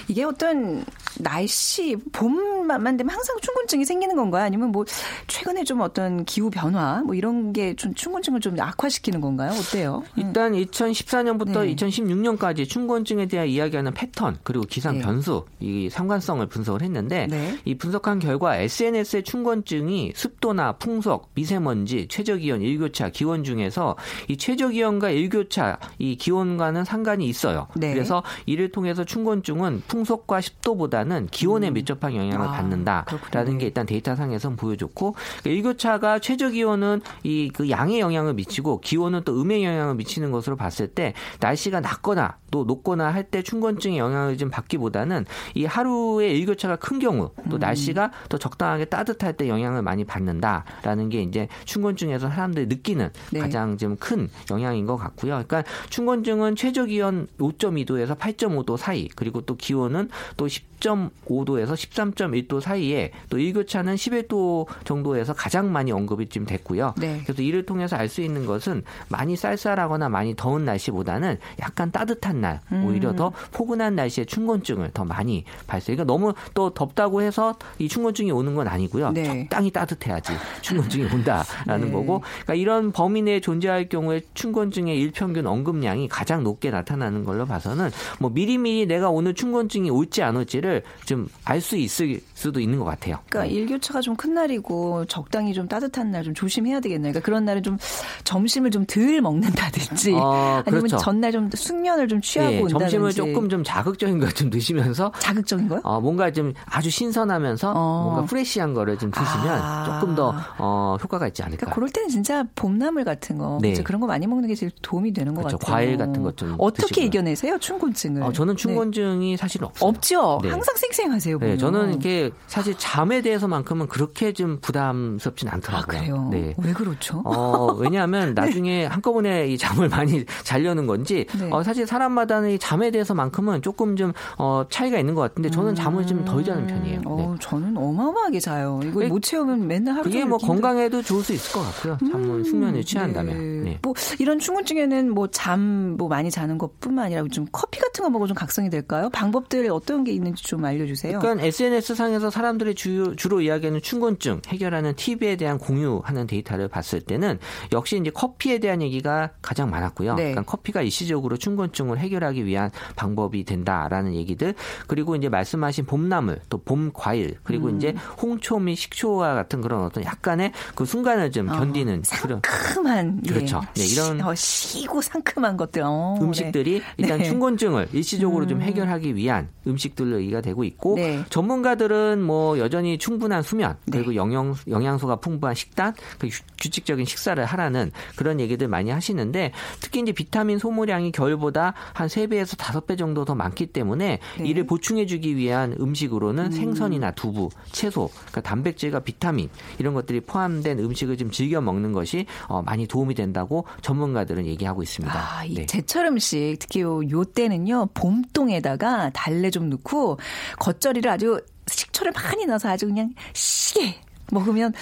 이게 0.07 0.23
어떤 0.23 0.85
날씨 1.19 1.97
봄 2.13 2.54
만 2.65 2.97
되면 2.97 3.13
항상 3.13 3.37
춘곤증이 3.41 3.85
생기는 3.85 4.15
건가요? 4.15 4.43
아니면 4.43 4.69
뭐 4.69 4.85
최근에 5.27 5.63
좀 5.63 5.81
어떤 5.81 6.25
기후 6.25 6.49
변화 6.49 7.01
뭐 7.05 7.15
이런 7.15 7.53
게 7.53 7.75
좀 7.75 7.93
춘곤증을 7.93 8.39
좀 8.39 8.59
악화시키는 8.59 9.21
건가요? 9.21 9.51
어때요? 9.51 10.03
음. 10.17 10.21
일단 10.21 10.53
2014년부터 10.53 11.65
네. 11.65 11.75
2016년까지 11.75 12.67
춘곤증에 12.67 13.27
대한 13.27 13.47
이야기하는 13.47 13.93
패턴 13.93 14.37
그리고 14.43 14.65
기상 14.65 14.95
네. 14.97 15.01
변수 15.01 15.45
이 15.59 15.89
상관성을 15.89 16.45
분석을 16.47 16.81
했는데 16.81 17.27
네. 17.27 17.57
이 17.65 17.75
분석한 17.75 18.19
결과 18.19 18.57
SNS의 18.57 19.23
춘곤증이 19.23 20.13
습도나 20.15 20.73
풍속, 20.73 21.29
미세먼지, 21.33 22.07
최저기온, 22.07 22.61
일교차, 22.61 23.09
기온 23.09 23.43
중에서 23.43 23.95
이 24.27 24.37
최저기온과 24.37 25.09
일교차 25.09 25.79
이 25.99 26.15
기온과는 26.15 26.85
상관이 26.85 27.27
있어요. 27.27 27.67
네. 27.75 27.93
그래서 27.93 28.23
이를 28.45 28.71
통해서 28.71 29.03
춘곤증은 29.03 29.83
풍속과 29.87 30.41
습도보다는 30.41 31.27
기온에 31.31 31.71
밀접한 31.71 32.15
영향을 32.15 32.47
아, 32.47 32.51
받는다라는. 32.55 33.57
게 33.57 33.65
일단 33.67 33.85
데이터상에선 33.85 34.55
보여줬고 34.55 35.13
그러니까 35.13 35.49
일교차가 35.49 36.19
최저 36.19 36.49
기온은 36.49 37.01
이 37.23 37.45
그 37.53 37.69
양의 37.69 37.99
영향을 37.99 38.33
미치고 38.33 38.81
기온은 38.81 39.21
또 39.23 39.39
음의 39.39 39.63
영향을 39.63 39.95
미치는 39.95 40.31
것으로 40.31 40.55
봤을 40.55 40.87
때 40.87 41.13
날씨가 41.39 41.79
낮거나 41.79 42.37
또 42.51 42.63
높거나 42.63 43.13
할때 43.13 43.41
춘곤증의 43.41 43.97
영향을 43.97 44.37
좀 44.37 44.49
받기보다는 44.49 45.25
이 45.53 45.65
하루의 45.65 46.37
일교차가 46.39 46.75
큰 46.77 46.99
경우 46.99 47.31
또 47.49 47.57
날씨가 47.57 48.11
더 48.29 48.37
적당하게 48.37 48.85
따뜻할 48.85 49.33
때 49.33 49.47
영향을 49.47 49.81
많이 49.81 50.03
받는다라는 50.03 51.09
게 51.09 51.21
이제 51.21 51.47
춘곤증에서 51.65 52.29
사람들이 52.29 52.67
느끼는 52.67 53.09
네. 53.31 53.39
가장 53.39 53.77
좀 53.77 53.95
큰 53.97 54.29
영향인 54.51 54.85
것 54.85 54.97
같고요. 54.97 55.41
그러니까 55.47 55.63
춘곤증은 55.89 56.55
최저 56.55 56.85
기온 56.85 57.27
5.2도에서 57.39 58.17
8.5도 58.17 58.77
사이 58.77 59.07
그리고 59.15 59.41
또 59.41 59.55
기온은 59.55 60.09
또 60.37 60.47
10.5도에서 60.47 61.73
13.1도 61.73 62.44
사이에 62.59 63.11
또 63.29 63.37
일교차는 63.37 63.95
11도 63.95 64.67
정도에서 64.83 65.33
가장 65.33 65.71
많이 65.71 65.91
언급이 65.91 66.27
좀 66.29 66.45
됐고요. 66.45 66.93
네. 66.97 67.21
그래서 67.23 67.41
이를 67.41 67.65
통해서 67.65 67.95
알 67.95 68.05
수 68.05 68.21
있는 68.21 68.45
것은 68.45 68.83
많이 69.09 69.35
쌀쌀하거나 69.35 70.09
많이 70.09 70.35
더운 70.35 70.63
날씨보다는 70.63 71.37
약간 71.59 71.91
따뜻한 71.91 72.39
날 72.39 72.61
오히려 72.85 73.09
음. 73.09 73.15
더 73.15 73.31
포근한 73.51 73.95
날씨에 73.95 74.25
춘곤증을 74.25 74.91
더 74.93 75.03
많이 75.03 75.43
발생. 75.65 75.95
그러니까 75.95 76.13
너무 76.13 76.33
또 76.53 76.69
덥다고 76.69 77.21
해서 77.23 77.55
이 77.79 77.89
춘곤증이 77.89 78.31
오는 78.31 78.53
건 78.55 78.67
아니고요. 78.67 79.11
네. 79.11 79.23
적당히 79.25 79.71
따뜻해야지 79.71 80.33
춘곤증이 80.61 81.05
온다라는 81.05 81.87
네. 81.87 81.91
거고. 81.91 82.21
그러니까 82.21 82.53
이런 82.53 82.91
범위 82.91 83.21
내에 83.23 83.41
존재할 83.41 83.89
경우에 83.89 84.21
춘곤증의 84.35 84.97
일평균 84.99 85.47
언급량이 85.47 86.07
가장 86.07 86.43
높게 86.43 86.69
나타나는 86.69 87.25
걸로 87.25 87.45
봐서는 87.45 87.89
뭐 88.19 88.29
미리미리 88.29 88.85
내가 88.85 89.09
오늘 89.09 89.33
춘곤증이 89.33 89.89
올지 89.89 90.21
안 90.21 90.35
올지를 90.37 90.83
좀 91.05 91.27
알 91.45 91.61
수 91.61 91.77
있을 91.77 92.19
수도 92.35 92.59
있는 92.59 92.77
것 92.77 92.85
같아요. 92.85 93.17
그러니까 93.29 93.51
네. 93.53 93.59
일교차가 93.59 94.01
좀 94.01 94.15
큰 94.15 94.33
날이고 94.33 95.05
적당히 95.05 95.53
좀 95.53 95.67
따뜻한 95.67 96.11
날 96.11 96.23
좀 96.23 96.33
조심해야 96.33 96.79
되겠네요. 96.79 97.11
그러니까 97.11 97.25
그런 97.25 97.43
날은 97.45 97.63
좀 97.63 97.77
점심을 98.23 98.71
좀 98.71 98.85
덜 98.85 99.19
먹는다든지 99.21 100.13
어, 100.13 100.61
아니면 100.65 100.81
그렇죠. 100.87 100.97
전날 100.97 101.31
좀 101.31 101.49
숙면을 101.53 102.07
좀 102.07 102.21
취하고 102.21 102.51
예, 102.53 102.59
온다든지 102.61 102.79
점심을 102.91 103.11
조금 103.13 103.49
좀 103.49 103.63
자극적인 103.63 104.19
걸 104.19 104.29
좀 104.35 104.49
드시면서 104.49 105.11
자극적인 105.19 105.67
거요? 105.69 105.79
어, 105.83 105.99
뭔가 106.01 106.31
좀 106.31 106.53
아주 106.65 106.89
신선하면서 106.89 107.71
어. 107.75 108.03
뭔가 108.03 108.25
프레시한 108.25 108.73
거를 108.73 108.97
좀 108.97 109.11
드시면 109.11 109.47
아. 109.61 109.99
조금 109.99 110.15
더 110.15 110.33
어, 110.57 110.97
효과가 111.01 111.27
있지 111.27 111.41
않을까. 111.43 111.57
그러니까 111.61 111.75
그럴 111.75 111.89
때는 111.89 112.09
진짜 112.09 112.43
봄나물 112.55 113.03
같은 113.05 113.37
거 113.37 113.59
네. 113.61 113.73
그런 113.83 114.01
거 114.01 114.07
많이 114.07 114.27
먹는 114.27 114.47
게 114.49 114.55
제일 114.55 114.71
도움이 114.81 115.13
되는 115.13 115.33
것 115.33 115.41
그렇죠. 115.41 115.57
같아요. 115.57 115.73
과일 115.75 115.97
같은 115.97 116.21
것 116.23 116.35
좀 116.35 116.55
어떻게 116.57 116.87
드시고요. 116.87 117.05
이겨내세요? 117.07 117.57
춘곤증을? 117.59 118.23
어, 118.23 118.31
저는 118.33 118.55
네. 118.55 118.61
춘곤증이 118.61 119.37
사실 119.37 119.63
없어요. 119.63 119.89
없죠. 119.89 120.39
네. 120.43 120.49
항상 120.49 120.75
쌩쌩하세요. 120.75 121.37
네, 121.39 121.45
보면. 121.45 121.57
저는 121.59 121.89
이렇게 121.91 122.24
사실 122.47 122.75
잠에 122.77 123.21
대해서만큼은 123.21 123.87
그렇게 123.87 124.33
좀 124.33 124.59
부담스럽진 124.61 125.49
아 125.49 125.53
않더라고요. 125.53 125.85
그래요. 125.99 126.29
네. 126.31 126.53
왜 126.57 126.73
그렇죠? 126.73 127.21
어, 127.25 127.73
왜냐하면 127.73 128.33
나중에 128.35 128.85
한꺼번에 128.85 129.47
이 129.47 129.57
잠을 129.57 129.89
많이 129.89 130.25
자려는 130.43 130.87
건지, 130.87 131.25
네. 131.39 131.49
어, 131.51 131.63
사실 131.63 131.85
사람마다는 131.87 132.51
이 132.51 132.59
잠에 132.59 132.91
대해서만큼은 132.91 133.61
조금 133.61 133.95
좀, 133.95 134.13
어, 134.37 134.65
차이가 134.69 134.97
있는 134.99 135.15
것 135.15 135.21
같은데, 135.21 135.49
저는 135.49 135.75
잠을 135.75 136.05
좀 136.05 136.25
덜 136.25 136.43
자는 136.43 136.65
편이에요. 136.67 136.99
네. 137.01 137.05
어, 137.05 137.35
저는 137.39 137.77
어마어마하게 137.77 138.39
자요. 138.39 138.79
이거 138.83 138.99
그- 139.01 139.05
못 139.05 139.21
채우면 139.21 139.67
맨날 139.67 139.95
하루 139.95 140.09
종일 140.09 140.25
뭐 140.27 140.37
힘들어요. 140.37 140.61
건강에도 140.61 141.01
좋을 141.01 141.23
수 141.23 141.33
있을 141.33 141.53
것 141.53 141.61
같고요. 141.61 141.97
잠을 142.11 142.43
숙면을 142.45 142.83
취한다면. 142.83 143.37
네. 143.37 143.69
네. 143.71 143.79
뭐 143.81 143.93
이런 144.19 144.39
충곤증에는 144.39 145.11
뭐잠뭐 145.13 146.07
많이 146.07 146.31
자는 146.31 146.57
것뿐만 146.57 147.05
아니라 147.05 147.23
좀 147.31 147.45
커피 147.51 147.79
같은 147.79 148.03
거 148.03 148.09
먹어 148.09 148.27
좀 148.27 148.35
각성이 148.35 148.69
될까요? 148.69 149.09
방법들 149.11 149.69
어떤 149.71 150.03
게 150.03 150.11
있는지 150.11 150.43
좀 150.43 150.63
알려주세요. 150.65 151.19
그러니까 151.19 151.45
SNS 151.45 151.95
상에 151.95 152.14
서 152.19 152.29
사람들이 152.29 152.75
주, 152.75 153.13
주로 153.17 153.41
이야기하는 153.41 153.81
춘곤증 153.81 154.41
해결하는 154.47 154.95
팁에 154.95 155.35
대한 155.37 155.57
공유하는 155.57 156.27
데이터를 156.27 156.67
봤을 156.67 157.01
때는 157.01 157.39
역시 157.71 157.97
이제 157.97 158.09
커피에 158.09 158.59
대한 158.59 158.81
얘기가 158.81 159.31
가장 159.41 159.69
많았고요. 159.69 160.15
네. 160.15 160.23
그러니까 160.31 160.43
커피가 160.43 160.81
일시적으로 160.81 161.37
춘곤증을 161.37 161.99
해결하기 161.99 162.45
위한 162.45 162.71
방법이 162.95 163.43
된다라는 163.45 164.13
얘기들 164.15 164.55
그리고 164.87 165.15
이제 165.15 165.29
말씀하신 165.29 165.85
봄나물 165.85 166.39
또 166.49 166.65
봄 166.65 166.91
과일 166.93 167.37
그리고 167.43 167.67
음. 167.67 167.77
이제 167.77 167.93
홍초 168.21 168.59
및 168.59 168.75
식초와 168.75 169.35
같은 169.35 169.61
그런 169.61 169.83
어떤 169.83 170.03
약간의 170.03 170.51
그 170.73 170.85
순간을 170.85 171.31
좀 171.31 171.47
견디는 171.47 172.01
그런 172.21 172.41
상큼한 172.43 173.21
예. 173.25 173.29
그렇죠. 173.33 173.61
네, 173.75 173.85
이런 173.85 174.17
시, 174.17 174.23
어, 174.23 174.35
시고 174.35 175.01
상큼한 175.01 175.55
것들 175.55 175.83
어, 175.85 176.17
음식들이 176.21 176.81
일단 176.97 177.19
네. 177.19 177.25
춘곤증을 177.25 177.89
일시적으로 177.93 178.47
좀 178.47 178.61
해결하기 178.61 179.15
위한 179.15 179.47
음식들로 179.67 180.19
얘기가 180.21 180.41
되고 180.41 180.63
있고 180.63 180.95
네. 180.95 181.23
전문가들은 181.29 182.04
뭐 182.21 182.57
여전히 182.59 182.97
충분한 182.97 183.41
수면 183.43 183.77
네. 183.85 183.97
그리고 183.97 184.15
영양 184.15 184.53
영양소가 184.67 185.17
풍부한 185.17 185.55
식단 185.55 185.93
그 186.19 186.27
규- 186.29 186.43
규칙적인 186.59 187.05
식사를 187.05 187.43
하라는 187.43 187.91
그런 188.15 188.39
얘기들 188.39 188.67
많이 188.67 188.91
하시는데 188.91 189.51
특히 189.81 189.99
이제 190.01 190.11
비타민 190.11 190.57
소모량이 190.59 191.11
겨울보다 191.11 191.73
한 191.93 192.07
3배에서 192.07 192.57
5배 192.57 192.97
정도 192.97 193.25
더 193.25 193.35
많기 193.35 193.65
때문에 193.67 194.19
네. 194.37 194.47
이를 194.47 194.65
보충해 194.65 195.05
주기 195.05 195.35
위한 195.35 195.75
음식으로는 195.79 196.51
생선이나 196.51 197.11
두부, 197.11 197.49
채소, 197.71 198.09
그러니까 198.13 198.41
단백질과 198.41 198.99
비타민 199.01 199.49
이런 199.79 199.93
것들이 199.93 200.21
포함된 200.21 200.79
음식을 200.79 201.17
좀 201.17 201.31
즐겨 201.31 201.61
먹는 201.61 201.91
것이 201.93 202.25
어, 202.47 202.61
많이 202.61 202.87
도움이 202.87 203.15
된다고 203.15 203.65
전문가들은 203.81 204.45
얘기하고 204.45 204.83
있습니다. 204.83 205.17
아, 205.17 205.43
이 205.45 205.55
네. 205.55 205.65
제철 205.65 206.05
음식 206.07 206.57
특히 206.59 206.81
요, 206.81 207.01
요 207.09 207.23
때는요 207.23 207.89
봄동에다가 207.93 209.09
달래 209.11 209.49
좀 209.49 209.69
넣고 209.69 210.17
겉절이를 210.59 211.09
아주 211.11 211.39
식초를 211.67 212.11
많이 212.11 212.45
넣어서 212.45 212.69
아주 212.69 212.85
그냥 212.87 213.13
시게 213.33 213.95
먹으면 214.31 214.73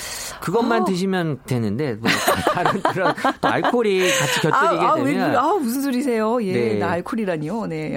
그것만 0.41 0.83
어. 0.83 0.85
드시면 0.85 1.41
되는데 1.45 1.93
뭐 1.95 2.09
다른 2.53 2.81
그런 2.81 3.13
또 3.41 3.47
알코올이 3.47 3.99
같이 3.99 4.41
곁들이게 4.41 4.85
아, 4.85 4.91
아, 4.91 4.93
왜, 4.95 5.11
되면 5.11 5.27
그래? 5.27 5.37
아 5.37 5.53
무슨 5.55 5.81
소리세요? 5.81 6.41
예, 6.43 6.53
네. 6.53 6.73
나 6.75 6.91
알코올이라니요. 6.91 7.65
네. 7.67 7.95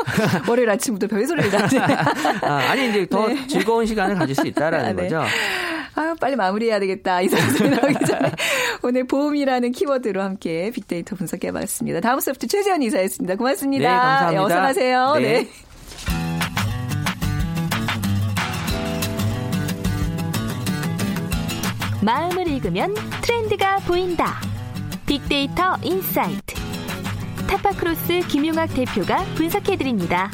월요일 0.48 0.70
아침부터 0.70 1.06
별소리를 1.08 1.50
다 1.50 1.66
하네. 1.66 1.94
아, 2.42 2.54
아니 2.70 2.88
이제 2.88 3.06
더 3.06 3.28
네. 3.28 3.46
즐거운 3.46 3.84
시간을 3.84 4.14
가질 4.16 4.34
수 4.34 4.46
있다라는 4.46 4.86
아, 4.86 4.92
네. 4.92 5.02
거죠. 5.02 5.22
아, 5.96 6.14
빨리 6.20 6.36
마무리해야 6.36 6.78
되겠다. 6.78 7.22
이 7.22 7.28
소리 7.28 7.70
나오기 7.70 8.04
전에. 8.06 8.30
오늘 8.82 9.06
보험이라는 9.06 9.72
키워드로 9.72 10.22
함께 10.22 10.70
빅데이터 10.70 11.16
분석해 11.16 11.52
봤습니다. 11.52 12.00
다음 12.00 12.20
소프트 12.20 12.46
최재원 12.46 12.82
이사였습니다. 12.82 13.36
고맙습니다. 13.36 13.88
네, 13.88 13.94
감사합니다. 13.94 14.44
어서 14.44 14.54
가세요. 14.56 15.14
네. 15.16 15.20
네. 15.20 15.48
마음을 22.06 22.46
읽으면 22.46 22.94
트렌드가 23.20 23.78
보인다. 23.78 24.36
빅데이터 25.06 25.76
insight. 25.82 26.54
타파크로스 27.48 28.20
김용학 28.28 28.72
대표가 28.74 29.24
분석해드립니다. 29.34 30.30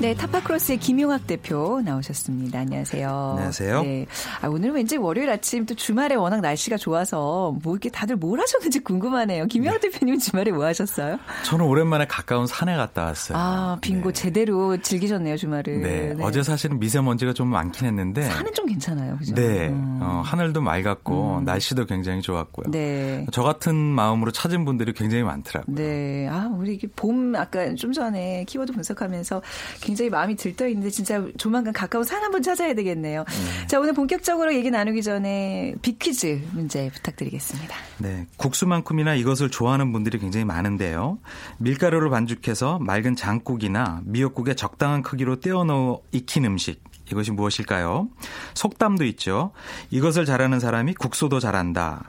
네, 0.00 0.14
타파크로스의 0.14 0.78
김용학 0.78 1.26
대표 1.26 1.82
나오셨습니다. 1.84 2.60
안녕하세요. 2.60 3.34
안녕하세요. 3.36 3.82
네. 3.82 4.06
아, 4.40 4.48
오늘 4.48 4.70
왠지 4.70 4.96
월요일 4.96 5.28
아침 5.28 5.66
또 5.66 5.74
주말에 5.74 6.14
워낙 6.14 6.40
날씨가 6.40 6.78
좋아서 6.78 7.54
뭐 7.62 7.74
이렇게 7.74 7.90
다들 7.90 8.16
뭘 8.16 8.40
하셨는지 8.40 8.78
궁금하네요. 8.78 9.44
김용학 9.44 9.82
네. 9.82 9.90
대표님 9.90 10.18
주말에 10.18 10.52
뭐 10.52 10.64
하셨어요? 10.64 11.18
저는 11.44 11.66
오랜만에 11.66 12.06
가까운 12.06 12.46
산에 12.46 12.76
갔다 12.76 13.04
왔어요. 13.04 13.36
아, 13.36 13.78
빙고 13.82 14.12
네. 14.12 14.22
제대로 14.22 14.80
즐기셨네요, 14.80 15.36
주말을. 15.36 15.82
네. 15.82 16.14
네. 16.14 16.24
어제 16.24 16.42
사실은 16.42 16.80
미세먼지가 16.80 17.34
좀 17.34 17.48
많긴 17.48 17.86
했는데. 17.86 18.22
산은 18.22 18.54
좀 18.54 18.64
괜찮아요, 18.64 19.18
그죠? 19.18 19.34
네. 19.34 19.68
음. 19.68 19.98
어, 20.00 20.22
하늘도 20.24 20.62
맑았고, 20.62 21.40
음. 21.40 21.44
날씨도 21.44 21.84
굉장히 21.84 22.22
좋았고요. 22.22 22.70
네. 22.70 23.26
저 23.32 23.42
같은 23.42 23.74
마음으로 23.76 24.30
찾은 24.30 24.64
분들이 24.64 24.94
굉장히 24.94 25.24
많더라고요. 25.24 25.76
네. 25.76 26.26
아, 26.30 26.50
우리 26.56 26.72
이게 26.72 26.88
봄, 26.96 27.36
아까 27.36 27.74
좀 27.74 27.92
전에 27.92 28.44
키워드 28.48 28.72
분석하면서 28.72 29.42
굉장히 29.90 30.08
마음이 30.08 30.36
들떠 30.36 30.68
있는데 30.68 30.88
진짜 30.88 31.26
조만간 31.36 31.72
가까운 31.72 32.04
산 32.04 32.22
한번 32.22 32.44
찾아야 32.44 32.74
되겠네요. 32.74 33.24
네. 33.26 33.66
자, 33.66 33.80
오늘 33.80 33.92
본격적으로 33.92 34.54
얘기 34.54 34.70
나누기 34.70 35.02
전에 35.02 35.74
빅퀴즈 35.82 36.42
문제 36.52 36.88
부탁드리겠습니다. 36.94 37.74
네. 37.98 38.26
국수만큼이나 38.36 39.16
이것을 39.16 39.50
좋아하는 39.50 39.90
분들이 39.90 40.20
굉장히 40.20 40.44
많은데요. 40.44 41.18
밀가루를 41.58 42.08
반죽해서 42.08 42.78
맑은 42.78 43.16
장국이나 43.16 44.02
미역국에 44.04 44.54
적당한 44.54 45.02
크기로 45.02 45.40
떼어 45.40 45.64
넣어 45.64 46.02
익힌 46.12 46.44
음식. 46.44 46.84
이것이 47.10 47.32
무엇일까요? 47.32 48.08
속담도 48.54 49.04
있죠. 49.06 49.50
이것을 49.90 50.24
잘하는 50.24 50.60
사람이 50.60 50.94
국소도 50.94 51.40
잘한다. 51.40 52.04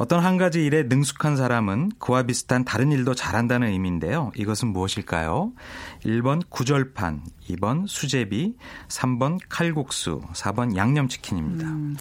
어떤 0.00 0.20
한 0.20 0.38
가지 0.38 0.64
일에 0.64 0.84
능숙한 0.84 1.36
사람은 1.36 1.90
그와 1.98 2.22
비슷한 2.22 2.64
다른 2.64 2.90
일도 2.90 3.14
잘한다는 3.14 3.68
의미인데요. 3.68 4.32
이것은 4.34 4.68
무엇일까요? 4.68 5.52
1번 6.06 6.40
구절판, 6.48 7.22
2번 7.50 7.86
수제비, 7.86 8.56
3번 8.88 9.38
칼국수, 9.50 10.22
4번 10.32 10.74
양념치킨입니다. 10.74 11.68
음, 11.68 11.98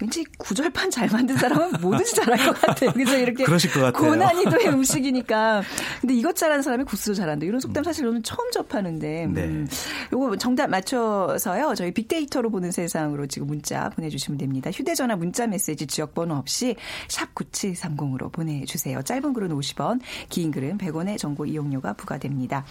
왠지 0.00 0.24
구절판 0.38 0.90
잘 0.90 1.10
만든 1.10 1.36
사람은 1.36 1.82
뭐든지 1.82 2.14
잘할 2.14 2.38
것 2.38 2.58
같아요. 2.58 2.90
그래서 2.94 3.18
이렇게 3.18 3.44
그러실 3.44 3.70
것 3.70 3.80
같아요. 3.80 4.10
고난이도의 4.10 4.68
음식이니까. 4.70 5.62
근데 6.00 6.14
이것 6.14 6.34
잘하는 6.34 6.62
사람이 6.62 6.84
국수도 6.84 7.12
잘한다. 7.12 7.44
이런 7.44 7.60
속담 7.60 7.84
사실 7.84 8.06
저는 8.06 8.22
처음 8.22 8.50
접하는데. 8.50 9.24
음, 9.26 9.34
네. 9.34 9.64
요거 10.10 10.38
정답 10.38 10.70
맞춰서요. 10.70 11.74
저희 11.74 11.92
빅데이터로 11.92 12.48
보는 12.48 12.70
세상으로 12.70 13.26
지금 13.26 13.48
문자 13.48 13.90
보내주시면 13.90 14.38
됩니다. 14.38 14.70
휴대전화 14.70 15.16
문자 15.16 15.46
메시지 15.46 15.86
지역번호 15.86 16.36
없이 16.36 16.76
샵 17.08 17.34
9730으로 17.44 18.32
보내주세요. 18.32 19.02
짧은 19.02 19.32
글은 19.32 19.50
50원, 19.50 20.00
긴 20.28 20.50
글은 20.50 20.78
100원의 20.78 21.18
정보 21.18 21.46
이용료가 21.46 21.92
부과됩니다. 21.94 22.64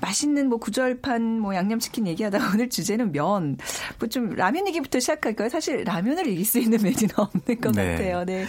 맛있는 0.00 0.48
뭐 0.48 0.58
구절판 0.58 1.40
뭐 1.40 1.54
양념치킨 1.54 2.06
얘기하다 2.06 2.38
오늘 2.54 2.68
주제는 2.68 3.12
면. 3.12 3.56
뭐 3.98 4.08
좀 4.08 4.30
라면 4.30 4.66
얘기부터 4.68 5.00
시작할까요? 5.00 5.48
사실 5.48 5.84
라면을 5.84 6.26
이길 6.26 6.44
수 6.44 6.58
있는 6.58 6.78
메뉴는 6.82 7.08
없는 7.16 7.60
것 7.60 7.72
네. 7.74 7.92
같아요. 7.92 8.24
네. 8.24 8.46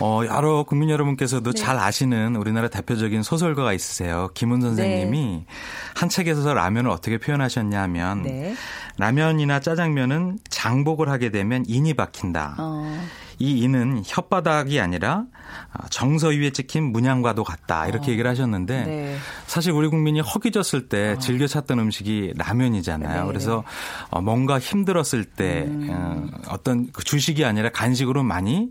어, 0.00 0.22
여러 0.26 0.64
국민 0.64 0.90
여러분께서도 0.90 1.52
네. 1.52 1.58
잘 1.58 1.78
아시는 1.78 2.36
우리나라 2.36 2.68
대표적인 2.68 3.22
소설가가 3.22 3.72
있으세요. 3.72 4.30
김훈 4.34 4.60
선생님이 4.60 5.18
네. 5.26 5.46
한 5.94 6.08
책에서 6.08 6.52
라면을 6.54 6.90
어떻게 6.90 7.18
표현하셨냐 7.18 7.80
하면 7.82 8.22
네. 8.22 8.54
라면이나 8.98 9.60
짜장면은 9.60 10.38
장복을 10.50 11.08
하게 11.08 11.30
되면 11.30 11.64
인이 11.66 11.94
박힌다. 11.94 12.56
어. 12.58 13.00
이 13.38 13.58
인은 13.60 14.02
혓바닥이 14.02 14.82
아니라 14.82 15.24
아, 15.72 15.86
정서 15.90 16.28
위에 16.28 16.50
찍힌 16.50 16.84
문양과도 16.84 17.44
같다 17.44 17.86
이렇게 17.86 18.08
어. 18.08 18.12
얘기를 18.12 18.30
하셨는데 18.30 18.84
네. 18.84 19.16
사실 19.46 19.72
우리 19.72 19.88
국민이 19.88 20.20
허기졌을 20.20 20.88
때 20.88 21.12
어. 21.12 21.18
즐겨 21.18 21.46
찾던 21.46 21.78
음식이 21.78 22.34
라면이잖아요. 22.36 23.22
네. 23.22 23.26
그래서 23.26 23.62
어, 24.10 24.20
뭔가 24.20 24.58
힘들었을 24.58 25.24
때 25.24 25.64
음. 25.66 26.30
어떤 26.48 26.90
그 26.92 27.04
주식이 27.04 27.44
아니라 27.44 27.70
간식으로 27.70 28.22
많이 28.22 28.70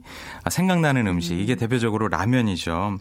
생각나는 0.49 1.07
음식 1.07 1.39
이게 1.39 1.53
음. 1.53 1.57
대표적으로 1.57 2.07
라면이죠. 2.07 2.97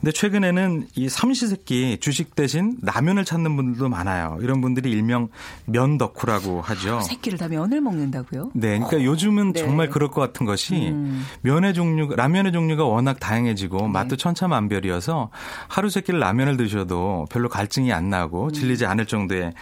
근데 0.00 0.12
최근에는 0.12 0.88
이 0.94 1.08
삼시세끼 1.08 1.98
주식 2.00 2.34
대신 2.34 2.76
라면을 2.82 3.24
찾는 3.24 3.56
분들도 3.56 3.88
많아요. 3.88 4.38
이런 4.40 4.60
분들이 4.60 4.90
일명 4.90 5.28
면 5.64 5.98
덕후라고 5.98 6.60
하죠. 6.60 7.00
새끼를 7.00 7.38
다 7.38 7.48
면을 7.48 7.80
먹는다고요? 7.80 8.50
네. 8.54 8.78
그러니까 8.78 8.96
어. 8.98 9.02
요즘은 9.02 9.52
네. 9.52 9.60
정말 9.60 9.88
그럴 9.88 10.10
것 10.10 10.20
같은 10.20 10.44
것이 10.46 10.88
음. 10.88 11.24
면의 11.40 11.74
종류, 11.74 12.14
라면의 12.14 12.52
종류가 12.52 12.84
워낙 12.84 13.18
다양해지고 13.20 13.78
네. 13.78 13.88
맛도 13.88 14.16
천차만별이어서 14.16 15.30
하루 15.68 15.90
세끼를 15.90 16.20
라면을 16.20 16.56
드셔도 16.56 17.26
별로 17.30 17.48
갈증이 17.48 17.92
안 17.92 18.10
나고 18.10 18.46
음. 18.46 18.52
질리지 18.52 18.86
않을 18.86 19.06
정도의 19.06 19.52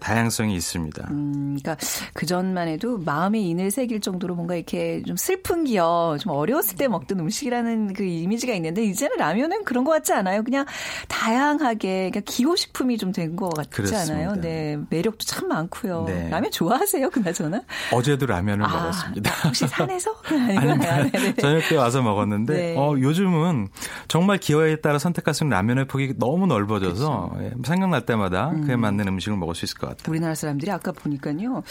다양성이 0.00 0.54
있습니다. 0.56 1.08
음, 1.10 1.56
그러니까 1.60 1.76
그 2.12 2.26
전만 2.26 2.68
해도 2.68 2.98
마음의 2.98 3.48
인을 3.48 3.70
새길 3.70 4.00
정도로 4.00 4.34
뭔가 4.34 4.54
이렇게 4.54 5.02
좀 5.06 5.16
슬픈 5.16 5.64
기여, 5.64 6.16
좀 6.20 6.32
어려웠을 6.32 6.76
때 6.76 6.88
먹던 6.88 7.20
음식이라는 7.20 7.92
그 7.92 8.04
이미지가 8.04 8.54
있는데 8.54 8.84
이제는 8.84 9.16
라면은 9.18 9.64
그런 9.64 9.83
것 9.84 9.90
같지 9.92 10.12
않아요? 10.12 10.42
그냥 10.42 10.66
다양하게 11.08 12.10
그러니까 12.10 12.20
기호식품이 12.20 12.98
좀 12.98 13.12
된 13.12 13.36
것 13.36 13.50
같지 13.54 13.70
그렇습니다. 13.70 14.12
않아요? 14.14 14.34
네, 14.40 14.76
매력도 14.90 15.24
참 15.24 15.48
많고요. 15.48 16.04
네. 16.06 16.28
라면 16.30 16.50
좋아하세요, 16.50 17.10
그나저나? 17.10 17.62
어제도 17.92 18.26
라면을 18.26 18.64
아, 18.64 18.68
먹었습니다. 18.68 19.30
혹시 19.44 19.66
산에서? 19.68 20.10
아닙니다. 20.30 21.02
네, 21.04 21.10
네. 21.10 21.34
저녁 21.34 21.68
때 21.68 21.76
와서 21.76 22.02
먹었는데 22.02 22.54
네. 22.54 22.74
어, 22.76 22.94
요즘은 22.98 23.68
정말 24.08 24.38
기호에 24.38 24.76
따라 24.80 24.98
선택할 24.98 25.32
수 25.34 25.44
있는 25.44 25.56
라면의 25.56 25.86
폭이 25.86 26.14
너무 26.18 26.46
넓어져서 26.46 27.32
그렇죠. 27.36 27.56
생각날 27.64 28.04
때마다 28.06 28.50
음. 28.50 28.66
그에 28.66 28.76
맞는 28.76 29.06
음식을 29.06 29.36
먹을 29.36 29.54
수 29.54 29.64
있을 29.64 29.78
것 29.78 29.88
같아요. 29.90 30.04
우리나라 30.10 30.34
사람들이 30.34 30.70
아까 30.70 30.90
보니까요. 30.92 31.62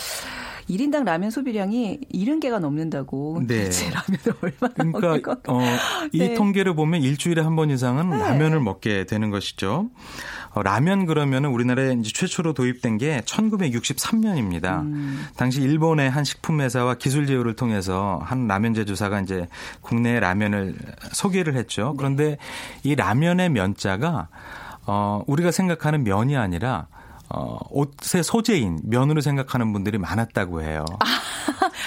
1인당 0.69 1.04
라면 1.06 1.30
소비량이 1.32 1.99
70개가 2.13 2.60
넘는다고. 2.60 3.41
네. 3.47 3.69
제 3.69 3.89
라면을 3.89 4.21
얼마나 4.41 4.73
그러니까, 4.73 4.99
먹는 4.99 5.21
건가. 5.21 5.41
어, 5.47 5.60
이 6.12 6.17
네. 6.19 6.34
통계를 6.34 6.76
보면 6.76 7.02
일주일에 7.02 7.41
한 7.41 7.56
번 7.56 7.69
이상은 7.69 8.10
네. 8.10 8.17
라면을 8.17 8.60
먹게 8.60 9.06
되는 9.06 9.30
것이죠. 9.30 9.89
어, 10.54 10.63
라면 10.63 11.06
그러면은 11.06 11.49
우리나라에 11.49 11.93
이제 11.99 12.12
최초로 12.13 12.54
도입된 12.54 12.97
게 12.97 13.21
1963년입니다. 13.26 14.82
음. 14.82 15.26
당시 15.36 15.62
일본의 15.62 16.10
한 16.10 16.23
식품 16.23 16.62
회사와 16.62 16.95
기술 16.95 17.26
제휴를 17.28 17.56
통해서 17.56 18.19
한 18.23 18.47
라면 18.47 18.73
제조사가 18.73 19.21
이제 19.21 19.47
국내 19.82 20.19
라면을 20.19 20.76
소개를 21.12 21.56
했죠. 21.56 21.89
네. 21.91 21.97
그런데 21.97 22.38
이 22.84 22.95
라면의 22.95 23.49
면자가 23.49 24.30
어, 24.86 25.23
우리가 25.28 25.52
생각하는 25.52 26.04
면이 26.04 26.36
아니라 26.36 26.88
어, 27.34 27.58
옷의 27.72 28.24
소재인 28.24 28.80
면으로 28.84 29.22
생각하는 29.22 29.74
분들이 29.74 29.98
많았다고 29.98 30.62
해요. 30.62 30.86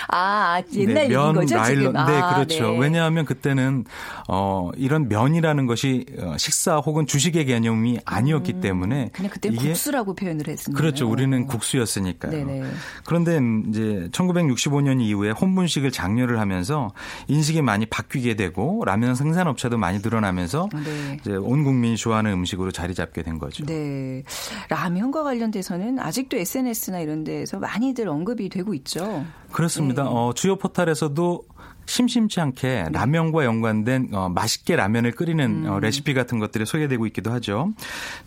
아, 0.09 0.61
옛날 0.75 0.95
네, 0.95 1.09
면, 1.09 1.35
거죠, 1.35 1.57
라일론. 1.57 1.93
네, 1.93 2.01
아, 2.01 2.35
그렇죠. 2.35 2.71
네. 2.73 2.79
왜냐하면 2.79 3.25
그때는 3.25 3.85
어, 4.29 4.71
이런 4.77 5.09
면이라는 5.09 5.67
것이 5.67 6.07
어, 6.19 6.37
식사 6.37 6.79
혹은 6.79 7.07
주식의 7.07 7.47
개념이 7.47 8.01
아니었기 8.05 8.55
음, 8.55 8.61
때문에 8.61 9.11
그냥 9.13 9.31
그때 9.31 9.51
국수라고 9.51 10.15
표현을 10.15 10.49
했습니다. 10.49 10.81
그렇죠. 10.81 11.09
우리는 11.09 11.47
국수였으니까요. 11.47 12.33
네네. 12.33 12.65
그런데 13.05 13.39
이제 13.69 14.09
1965년 14.13 15.01
이후에 15.01 15.31
혼분식을 15.31 15.93
장려를 15.93 16.41
하면서 16.41 16.93
인식이 17.29 17.63
많이 17.63 17.87
바뀌게 17.87 18.35
되고 18.35 18.85
라면 18.85 19.15
생산업체도 19.15 19.79
많이 19.79 19.99
늘어나면서 19.99 20.69
네. 20.73 21.19
이제 21.21 21.37
온 21.37 21.63
국민이 21.65 21.97
좋아하는 21.97 22.33
음식으로 22.33 22.73
자리 22.73 22.95
잡게 22.95 23.23
된 23.23 23.39
거죠. 23.39 23.65
네. 23.65 24.23
라면과 24.69 25.23
관련 25.23 25.36
돼서는 25.51 25.99
아직도 25.99 26.37
SNS나 26.37 27.01
이런 27.01 27.25
데에서 27.25 27.59
많이들 27.59 28.09
언급이 28.09 28.49
되고 28.49 28.75
있죠. 28.75 29.25
그렇습니다. 29.53 30.03
네. 30.05 30.09
어, 30.13 30.33
주요 30.35 30.57
포탈에서도 30.57 31.45
심심치 31.87 32.41
않게 32.41 32.89
라면과 32.93 33.45
연관된 33.45 34.09
어, 34.13 34.29
맛있게 34.29 34.77
라면을 34.77 35.13
끓이는 35.13 35.69
어, 35.69 35.77
음. 35.77 35.81
레시피 35.81 36.15
같은 36.15 36.39
것들이 36.39 36.67
소개되고 36.67 37.07
있기도 37.07 37.33
하죠. 37.33 37.73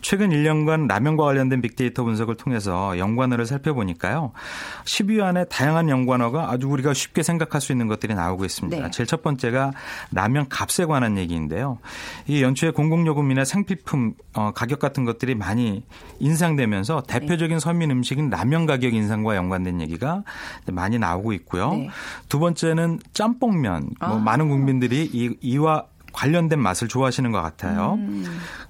최근 0.00 0.30
1년간 0.30 0.88
라면과 0.88 1.24
관련된 1.24 1.60
빅데이터 1.60 2.04
분석을 2.04 2.36
통해서 2.36 2.98
연관어를 2.98 3.46
살펴보니까요. 3.46 4.32
10위 4.84 5.22
안에 5.22 5.44
다양한 5.44 5.88
연관어가 5.90 6.50
아주 6.50 6.68
우리가 6.68 6.94
쉽게 6.94 7.22
생각할 7.22 7.60
수 7.60 7.72
있는 7.72 7.86
것들이 7.86 8.14
나오고 8.14 8.44
있습니다. 8.44 8.82
네. 8.82 8.90
제일 8.90 9.06
첫 9.06 9.22
번째가 9.22 9.72
라면 10.10 10.48
값에 10.48 10.86
관한 10.86 11.18
얘기인데요. 11.18 11.78
이 12.26 12.42
연초에 12.42 12.70
공공요금이나 12.70 13.44
생필품 13.44 14.14
어, 14.34 14.52
가격 14.54 14.78
같은 14.78 15.04
것들이 15.04 15.34
많이 15.34 15.82
인상되면서 16.18 17.02
네. 17.06 17.20
대표적인 17.20 17.58
서민 17.58 17.90
음식인 17.90 18.30
라면 18.30 18.64
가격 18.66 18.94
인상과 18.94 19.36
연관된 19.36 19.80
얘기가 19.82 20.22
많이 20.66 20.98
나오고 20.98 21.32
있고요. 21.34 21.72
네. 21.72 21.90
두 22.28 22.38
번째는 22.38 23.00
짬뽕 23.12 23.49
짬뽕면 23.50 23.90
뭐 24.00 24.16
아. 24.16 24.18
많은 24.18 24.48
국민들이 24.48 25.08
이, 25.12 25.36
이와 25.40 25.86
관련된 26.12 26.58
맛을 26.58 26.88
좋아하시는 26.88 27.30
것 27.30 27.40
같아요. 27.40 27.94
음. 27.94 28.24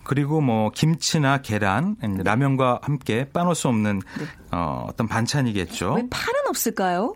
그리고 0.05 0.41
뭐 0.41 0.71
김치나 0.71 1.39
계란, 1.39 1.97
라면과 2.01 2.81
함께 2.83 3.31
빠놓을 3.33 3.55
수 3.55 3.69
없는 3.69 4.01
네. 4.19 4.25
어, 4.53 4.87
어떤 4.89 5.09
반찬이겠죠. 5.09 5.95
왜 5.95 6.07
파는 6.11 6.41
없을까요? 6.49 7.15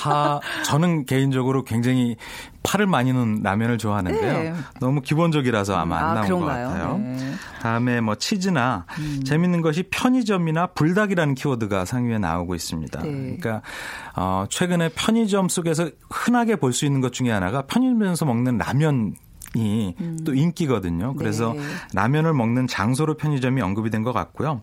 파 0.00 0.40
저는 0.64 1.04
개인적으로 1.04 1.64
굉장히 1.64 2.16
파를 2.62 2.86
많이 2.86 3.12
넣은 3.12 3.40
라면을 3.42 3.76
좋아하는데요. 3.76 4.32
네. 4.32 4.54
너무 4.80 5.02
기본적이라서 5.02 5.76
아마 5.76 5.98
안 5.98 6.04
아, 6.04 6.14
나온 6.14 6.26
그런가요? 6.26 6.68
것 6.68 6.72
같아요. 6.72 6.98
네. 6.98 7.32
다음에 7.60 8.00
뭐 8.00 8.14
치즈나 8.14 8.86
음. 8.98 9.22
재밌는 9.24 9.60
것이 9.60 9.82
편의점이나 9.90 10.68
불닭이라는 10.68 11.34
키워드가 11.34 11.84
상위에 11.84 12.18
나오고 12.18 12.54
있습니다. 12.54 13.02
네. 13.02 13.10
그러니까 13.10 13.60
어, 14.16 14.46
최근에 14.48 14.90
편의점 14.94 15.48
속에서 15.48 15.90
흔하게 16.10 16.56
볼 16.56 16.72
수 16.72 16.86
있는 16.86 17.00
것 17.00 17.12
중에 17.12 17.30
하나가 17.30 17.62
편의점에서 17.62 18.24
먹는 18.24 18.58
라면 18.58 19.14
이 19.56 19.94
음. 20.00 20.18
또 20.24 20.34
인기거든요. 20.34 21.14
그래서 21.14 21.52
네. 21.52 21.60
라면을 21.92 22.32
먹는 22.34 22.66
장소로 22.66 23.16
편의점이 23.16 23.60
언급이 23.62 23.90
된 23.90 24.02
것 24.02 24.12
같고요. 24.12 24.62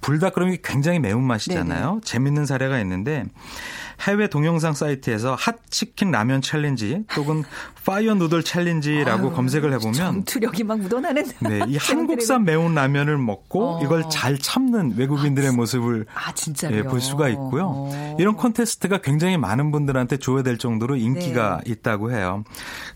불닭 0.00 0.32
그러면 0.34 0.56
굉장히 0.64 0.98
매운맛이잖아요. 1.00 1.86
네네. 1.88 2.00
재밌는 2.04 2.46
사례가 2.46 2.78
있는데 2.80 3.24
해외 4.00 4.28
동영상 4.28 4.74
사이트에서 4.74 5.34
hot 5.34 5.57
chicken 5.57 6.10
라면 6.10 6.42
challenge 6.42 7.04
또는 7.14 7.44
fire 7.84 8.14
noodle 8.14 8.42
challenge라고 8.42 9.28
아유, 9.28 9.34
검색을 9.34 9.72
해보면 9.74 9.92
전투력이 9.94 10.64
막 10.64 10.78
묻어나는 10.78 11.24
네, 11.40 11.60
이 11.68 11.76
한국산 11.76 12.44
매운 12.44 12.74
라면을 12.74 13.18
먹고 13.18 13.76
어. 13.76 13.82
이걸 13.82 14.04
잘 14.10 14.38
참는 14.38 14.94
외국인들의 14.96 15.50
아, 15.50 15.52
모습을 15.52 16.06
아, 16.14 16.32
예, 16.70 16.82
볼 16.82 17.00
수가 17.00 17.28
있고요. 17.28 17.66
어. 17.68 18.16
이런 18.18 18.36
콘테스트가 18.36 18.98
굉장히 18.98 19.36
많은 19.36 19.70
분들한테 19.70 20.16
조회될 20.16 20.58
정도로 20.58 20.96
인기가 20.96 21.60
네. 21.64 21.72
있다고 21.72 22.12
해요. 22.12 22.44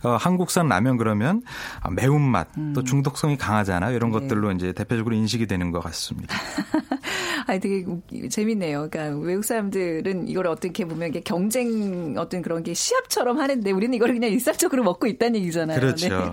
어, 0.02 0.16
한국산 0.18 0.68
라면 0.68 0.96
그러면 0.96 1.42
매운맛 1.90 2.48
음. 2.56 2.72
또 2.74 2.82
중독성이 2.82 3.36
강하잖아요. 3.36 3.94
이런 3.94 4.10
네. 4.10 4.20
것들로 4.20 4.52
이제 4.52 4.72
대표적으로 4.72 5.14
인식이 5.14 5.46
되는 5.46 5.70
것 5.70 5.80
같습니다. 5.80 6.34
아, 7.46 7.58
되게 7.58 7.84
재밌네요. 8.30 8.88
그러니까 8.90 9.18
외국 9.24 9.42
사람들은 9.42 10.28
이걸 10.28 10.46
어떻게 10.48 10.84
보면 10.88 11.08
이게 11.08 11.20
경쟁 11.20 12.14
어떤 12.16 12.42
그런 12.42 12.62
게 12.62 12.74
시합처럼 12.74 13.38
하는데 13.38 13.70
우리는 13.70 13.94
이걸 13.94 14.12
그냥 14.12 14.30
일상적으로 14.30 14.82
먹고 14.84 15.06
있다는 15.06 15.40
얘기잖아요. 15.40 15.80
그렇죠. 15.80 16.08
네. 16.08 16.32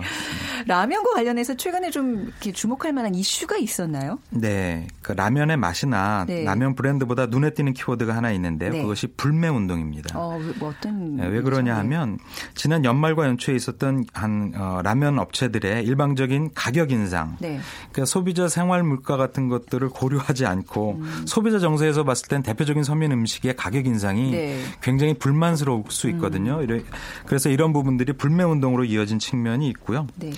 라면과 0.66 1.12
관련해서 1.14 1.56
최근에 1.56 1.90
좀 1.90 2.24
이렇게 2.24 2.52
주목할 2.52 2.92
만한 2.92 3.14
이슈가 3.14 3.56
있었나요? 3.56 4.18
네. 4.30 4.88
그 5.02 5.12
라면의 5.12 5.56
맛이나 5.56 6.24
네. 6.26 6.44
라면 6.44 6.74
브랜드보다 6.74 7.26
눈에 7.26 7.50
띄는 7.50 7.72
키워드가 7.74 8.16
하나 8.16 8.32
있는데요. 8.32 8.72
네. 8.72 8.82
그것이 8.82 9.06
불매 9.08 9.48
운동입니다. 9.48 10.18
어, 10.18 10.38
뭐 10.58 10.70
어떤 10.70 11.16
네, 11.16 11.26
왜 11.28 11.40
그러냐 11.40 11.76
하면 11.76 12.18
지난 12.54 12.84
연말과 12.84 13.26
연초에 13.26 13.54
있었던 13.54 14.06
한 14.12 14.52
어, 14.56 14.80
라면 14.82 15.18
업체들의 15.18 15.84
일방적인 15.84 16.50
가격 16.54 16.90
인상. 16.90 17.36
네. 17.40 17.60
그러니까 17.92 18.04
소비자 18.06 18.48
생활 18.48 18.82
물가 18.82 19.16
같은 19.16 19.48
것들을 19.48 19.88
고려하지 19.88 20.46
않고 20.46 21.00
음. 21.00 21.24
소비자 21.26 21.58
정서에서 21.58 22.04
봤을 22.04 22.28
땐 22.28 22.42
대표적인 22.42 22.82
서민 22.82 23.12
음식의 23.12 23.56
가격 23.56 23.86
인상이 23.86 24.30
네. 24.46 24.62
굉장히 24.80 25.14
불만스러울 25.14 25.84
수 25.90 26.08
있거든요. 26.10 26.60
음. 26.60 26.84
그래서 27.26 27.48
이런 27.50 27.72
부분들이 27.72 28.12
불매 28.12 28.44
운동으로 28.44 28.84
이어진 28.84 29.18
측면이 29.18 29.68
있고요. 29.68 30.06
네. 30.16 30.32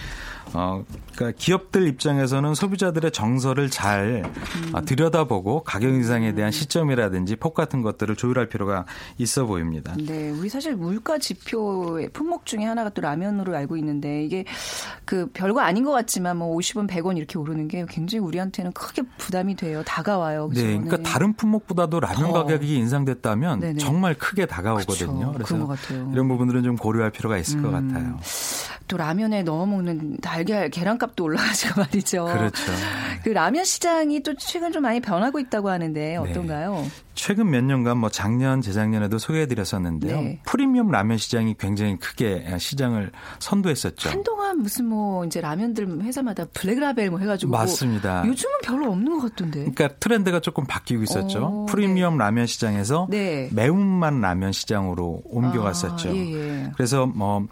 어, 0.54 0.84
그러니까 1.14 1.36
기업들 1.38 1.86
입장에서는 1.88 2.54
소비자들의 2.54 3.10
정서를 3.10 3.70
잘 3.70 4.24
음. 4.24 4.74
어, 4.74 4.82
들여다보고 4.82 5.62
가격 5.64 5.92
인상에 5.92 6.34
대한 6.34 6.48
음. 6.48 6.52
시점이라든지 6.52 7.36
폭 7.36 7.54
같은 7.54 7.82
것들을 7.82 8.16
조율할 8.16 8.48
필요가 8.48 8.84
있어 9.18 9.46
보입니다. 9.46 9.94
네, 9.98 10.30
우리 10.30 10.48
사실 10.48 10.76
물가 10.76 11.18
지표의 11.18 12.10
품목 12.12 12.46
중에 12.46 12.64
하나가 12.64 12.90
또 12.90 13.02
라면으로 13.02 13.56
알고 13.56 13.76
있는데 13.76 14.24
이게 14.24 14.44
그 15.04 15.28
별거 15.32 15.60
아닌 15.60 15.84
것 15.84 15.92
같지만 15.92 16.36
뭐 16.36 16.56
50원, 16.56 16.88
100원 16.88 17.16
이렇게 17.16 17.38
오르는 17.38 17.68
게 17.68 17.84
굉장히 17.88 18.24
우리한테는 18.24 18.72
크게 18.72 19.02
부담이 19.18 19.56
돼요. 19.56 19.82
다가와요. 19.84 20.48
그렇죠? 20.48 20.66
네, 20.66 20.72
그러니까 20.72 20.96
네. 20.98 21.02
다른 21.02 21.32
품목보다도 21.34 22.00
라면 22.00 22.32
더. 22.32 22.32
가격이 22.32 22.76
인상됐다면 22.76 23.60
네네. 23.60 23.78
정말 23.78 24.14
크게 24.14 24.46
다가오거든요. 24.46 25.32
그렇죠. 25.32 25.66
그래서 25.66 26.12
이런 26.12 26.28
부분들은 26.28 26.62
좀 26.62 26.76
고려할 26.76 27.10
필요가 27.10 27.38
있을 27.38 27.58
음. 27.58 27.62
것 27.62 27.70
같아요. 27.70 28.18
또 28.86 28.96
라면에 28.96 29.42
넣어 29.42 29.66
먹는 29.66 30.16
달걀 30.38 30.70
계란값도 30.70 31.24
올라가지고 31.24 31.80
말이죠. 31.82 32.24
그렇죠. 32.26 32.72
그 33.24 33.30
라면 33.30 33.64
시장이 33.64 34.20
또 34.22 34.34
최근 34.34 34.72
좀 34.72 34.82
많이 34.82 35.00
변하고 35.00 35.40
있다고 35.40 35.68
하는데 35.70 36.00
네. 36.00 36.16
어떤가요? 36.16 36.82
네. 36.82 36.90
최근 37.18 37.50
몇 37.50 37.64
년간 37.64 37.98
뭐 37.98 38.10
작년 38.10 38.62
재작년에도 38.62 39.18
소개해드렸었는데요. 39.18 40.20
네. 40.20 40.40
프리미엄 40.46 40.88
라면 40.92 41.18
시장이 41.18 41.56
굉장히 41.58 41.98
크게 41.98 42.46
시장을 42.58 43.10
선도했었죠. 43.40 44.08
한동안 44.08 44.58
무슨 44.62 44.86
뭐 44.86 45.24
이제 45.24 45.40
라면들 45.40 46.00
회사마다 46.02 46.44
블랙라벨 46.54 47.10
뭐 47.10 47.18
해가지고 47.18 47.50
맞습니다. 47.50 48.24
요즘은 48.24 48.54
별로 48.62 48.92
없는 48.92 49.18
것 49.18 49.30
같던데. 49.30 49.58
그러니까 49.58 49.88
트렌드가 49.98 50.38
조금 50.38 50.64
바뀌고 50.64 51.02
있었죠. 51.02 51.40
오, 51.40 51.42
어, 51.44 51.66
프리미엄 51.66 52.18
네. 52.18 52.24
라면 52.24 52.46
시장에서 52.46 53.08
네. 53.10 53.50
매운맛 53.52 54.14
라면 54.14 54.52
시장으로 54.52 55.22
옮겨갔었죠. 55.24 56.10
아, 56.10 56.14
예, 56.14 56.34
예. 56.34 56.72
그래서 56.76 57.06
뭐 57.06 57.44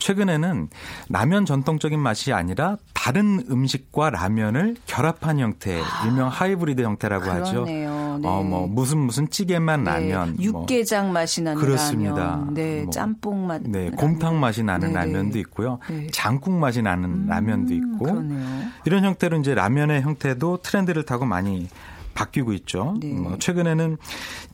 최근에는 0.00 0.68
라면 1.08 1.46
전통적인 1.46 1.98
맛이 1.98 2.34
아니라 2.34 2.76
다른 2.92 3.42
음식과 3.50 4.10
라면을 4.10 4.76
결합한 4.86 5.38
형태, 5.38 5.80
아, 5.80 6.06
일명 6.06 6.28
하이브리드 6.28 6.82
형태라고 6.82 7.24
그러네요. 7.24 7.44
하죠. 7.44 7.64
네. 8.18 8.28
어 8.28 8.42
뭐 8.42 8.66
무슨 8.66 8.98
무슨 8.98 9.28
찌개만 9.28 9.84
네. 9.84 9.90
라면, 9.90 10.36
뭐 10.36 10.44
육개장 10.44 11.06
뭐. 11.06 11.14
맛이 11.14 11.42
나는 11.42 11.60
그렇습니다. 11.60 12.14
라면, 12.14 12.54
네, 12.54 12.82
뭐. 12.82 12.90
짬뽕 12.90 13.46
맛, 13.46 13.62
네, 13.62 13.90
곰탕 13.90 14.38
맛이 14.40 14.62
나는 14.62 14.88
네. 14.88 14.94
라면도 14.94 15.38
있고요, 15.38 15.78
네. 15.88 16.06
장국 16.12 16.52
맛이 16.52 16.82
나는 16.82 17.04
음, 17.04 17.26
라면도 17.28 17.74
있고 17.74 18.04
그러네요. 18.06 18.40
이런 18.84 19.04
형태로 19.04 19.38
이제 19.38 19.54
라면의 19.54 20.02
형태도 20.02 20.58
트렌드를 20.62 21.04
타고 21.04 21.24
많이 21.24 21.68
바뀌고 22.14 22.52
있죠. 22.52 22.94
네. 23.00 23.12
뭐 23.12 23.36
최근에는 23.38 23.96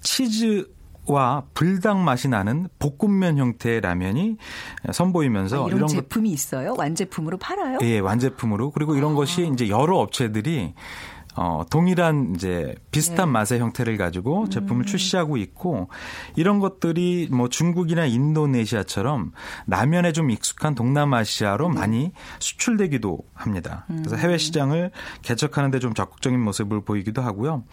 치즈 0.01 0.67
와 1.07 1.43
불닭 1.55 1.99
맛이 1.99 2.29
나는 2.29 2.69
볶음면 2.79 3.37
형태의 3.39 3.81
라면이 3.81 4.37
선보이면서 4.93 5.65
아, 5.65 5.67
이런, 5.67 5.79
이런 5.79 5.89
제품이 5.89 6.29
것, 6.29 6.35
있어요? 6.35 6.75
완제품으로 6.79 7.37
팔아요? 7.39 7.79
예, 7.83 7.99
완제품으로 7.99 8.71
그리고 8.71 8.95
이런 8.95 9.13
아. 9.13 9.15
것이 9.17 9.51
이제 9.53 9.69
여러 9.69 9.97
업체들이 9.99 10.75
어, 11.35 11.65
동일한 11.71 12.35
이제 12.37 12.75
비슷한 12.93 13.27
네. 13.29 13.33
맛의 13.33 13.59
형태를 13.61 13.97
가지고 13.97 14.49
제품을 14.49 14.85
음. 14.85 14.87
출시하고 14.87 15.37
있고 15.39 15.89
이런 16.37 16.61
것들이 16.61 17.29
뭐 17.33 17.49
중국이나 17.49 18.07
인도네시아처럼 18.07 19.33
라면에 19.67 20.13
좀 20.13 20.31
익숙한 20.31 20.75
동남아시아로 20.75 21.69
네. 21.69 21.75
많이 21.75 22.13
수출되기도 22.39 23.19
합니다. 23.35 23.87
그래서 23.89 24.17
해외 24.17 24.35
음. 24.35 24.39
시장을 24.39 24.93
개척하는 25.23 25.73
데 25.73 25.81
좀 25.81 25.95
적극적인 25.95 26.39
모습을 26.39 26.83
보이기도 26.83 27.23
하고요. 27.23 27.65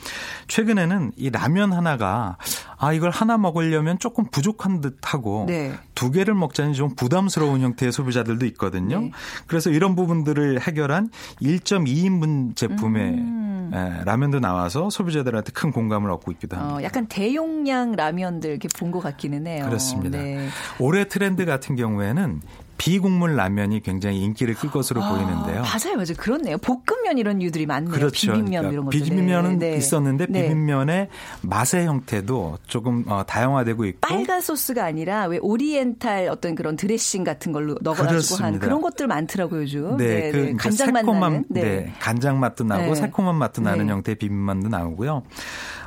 최근에는 0.47 1.11
이 1.17 1.29
라면 1.29 1.73
하나가 1.73 2.37
아 2.77 2.93
이걸 2.93 3.11
하나 3.11 3.37
먹으려면 3.37 3.99
조금 3.99 4.25
부족한 4.31 4.81
듯하고 4.81 5.45
네. 5.47 5.73
두 5.93 6.09
개를 6.11 6.33
먹자니 6.33 6.73
좀 6.73 6.95
부담스러운 6.95 7.61
형태의 7.61 7.91
소비자들도 7.91 8.45
있거든요. 8.47 9.01
네. 9.01 9.11
그래서 9.45 9.69
이런 9.69 9.95
부분들을 9.95 10.61
해결한 10.61 11.09
1.2인분 11.41 12.55
제품의 12.55 13.03
음. 13.13 13.47
예, 13.73 14.03
라면도 14.05 14.39
나와서 14.39 14.89
소비자들한테 14.89 15.51
큰 15.51 15.71
공감을 15.71 16.09
얻고 16.11 16.31
있기도 16.33 16.57
합니다. 16.57 16.75
어, 16.77 16.83
약간 16.83 17.07
대용량 17.07 17.93
라면들 17.93 18.49
이렇게 18.51 18.67
본 18.77 18.91
것 18.91 18.99
같기는 19.01 19.45
해요. 19.47 19.65
그렇습니다. 19.65 20.17
네. 20.17 20.47
올해 20.79 21.07
트렌드 21.07 21.45
같은 21.45 21.75
경우에는 21.75 22.41
비국물 22.77 23.35
라면이 23.35 23.81
굉장히 23.81 24.21
인기를 24.21 24.55
끌 24.55 24.69
것으로 24.69 25.01
아, 25.03 25.09
보이는데요. 25.09 25.61
맞아요, 25.61 25.95
맞아요. 25.95 26.13
그렇네요. 26.17 26.57
볶음면 26.57 27.17
이런 27.17 27.39
류들이 27.39 27.65
많네요. 27.65 27.91
그렇죠. 27.91 28.31
비빔면 28.33 28.45
그러니까 28.45 28.71
이런 28.71 28.85
것들. 28.85 28.99
비빔면은 28.99 29.59
네. 29.59 29.75
있었는데 29.77 30.27
네. 30.29 30.43
비빔면의 30.43 31.09
맛의 31.41 31.85
형태도 31.85 32.57
조금 32.67 33.03
어, 33.07 33.23
다양화되고 33.25 33.85
있고 33.85 33.99
빨간 34.01 34.41
소스가 34.41 34.85
아니라 34.85 35.25
왜 35.25 35.39
오리엔탈 35.39 36.29
어떤 36.29 36.55
그런 36.55 36.75
드레싱 36.75 37.23
같은 37.23 37.51
걸로 37.51 37.75
넣어가지고 37.81 38.43
한 38.43 38.59
그런 38.59 38.81
것들 38.81 39.07
많더라고요, 39.07 39.61
요즘. 39.61 39.97
네, 39.97 40.31
네그 40.31 40.37
네. 40.37 40.53
간장 40.53 40.91
맛 40.91 41.05
나는. 41.05 41.45
네. 41.49 41.61
네. 41.61 41.93
간장 41.99 42.39
맛도 42.39 42.63
나고 42.63 42.93
네. 42.93 42.95
새콤한 42.95 43.35
맛도 43.35 43.61
나는 43.61 43.89
형태의 43.89 44.15
비빔면도 44.15 44.69
나오고요. 44.69 45.23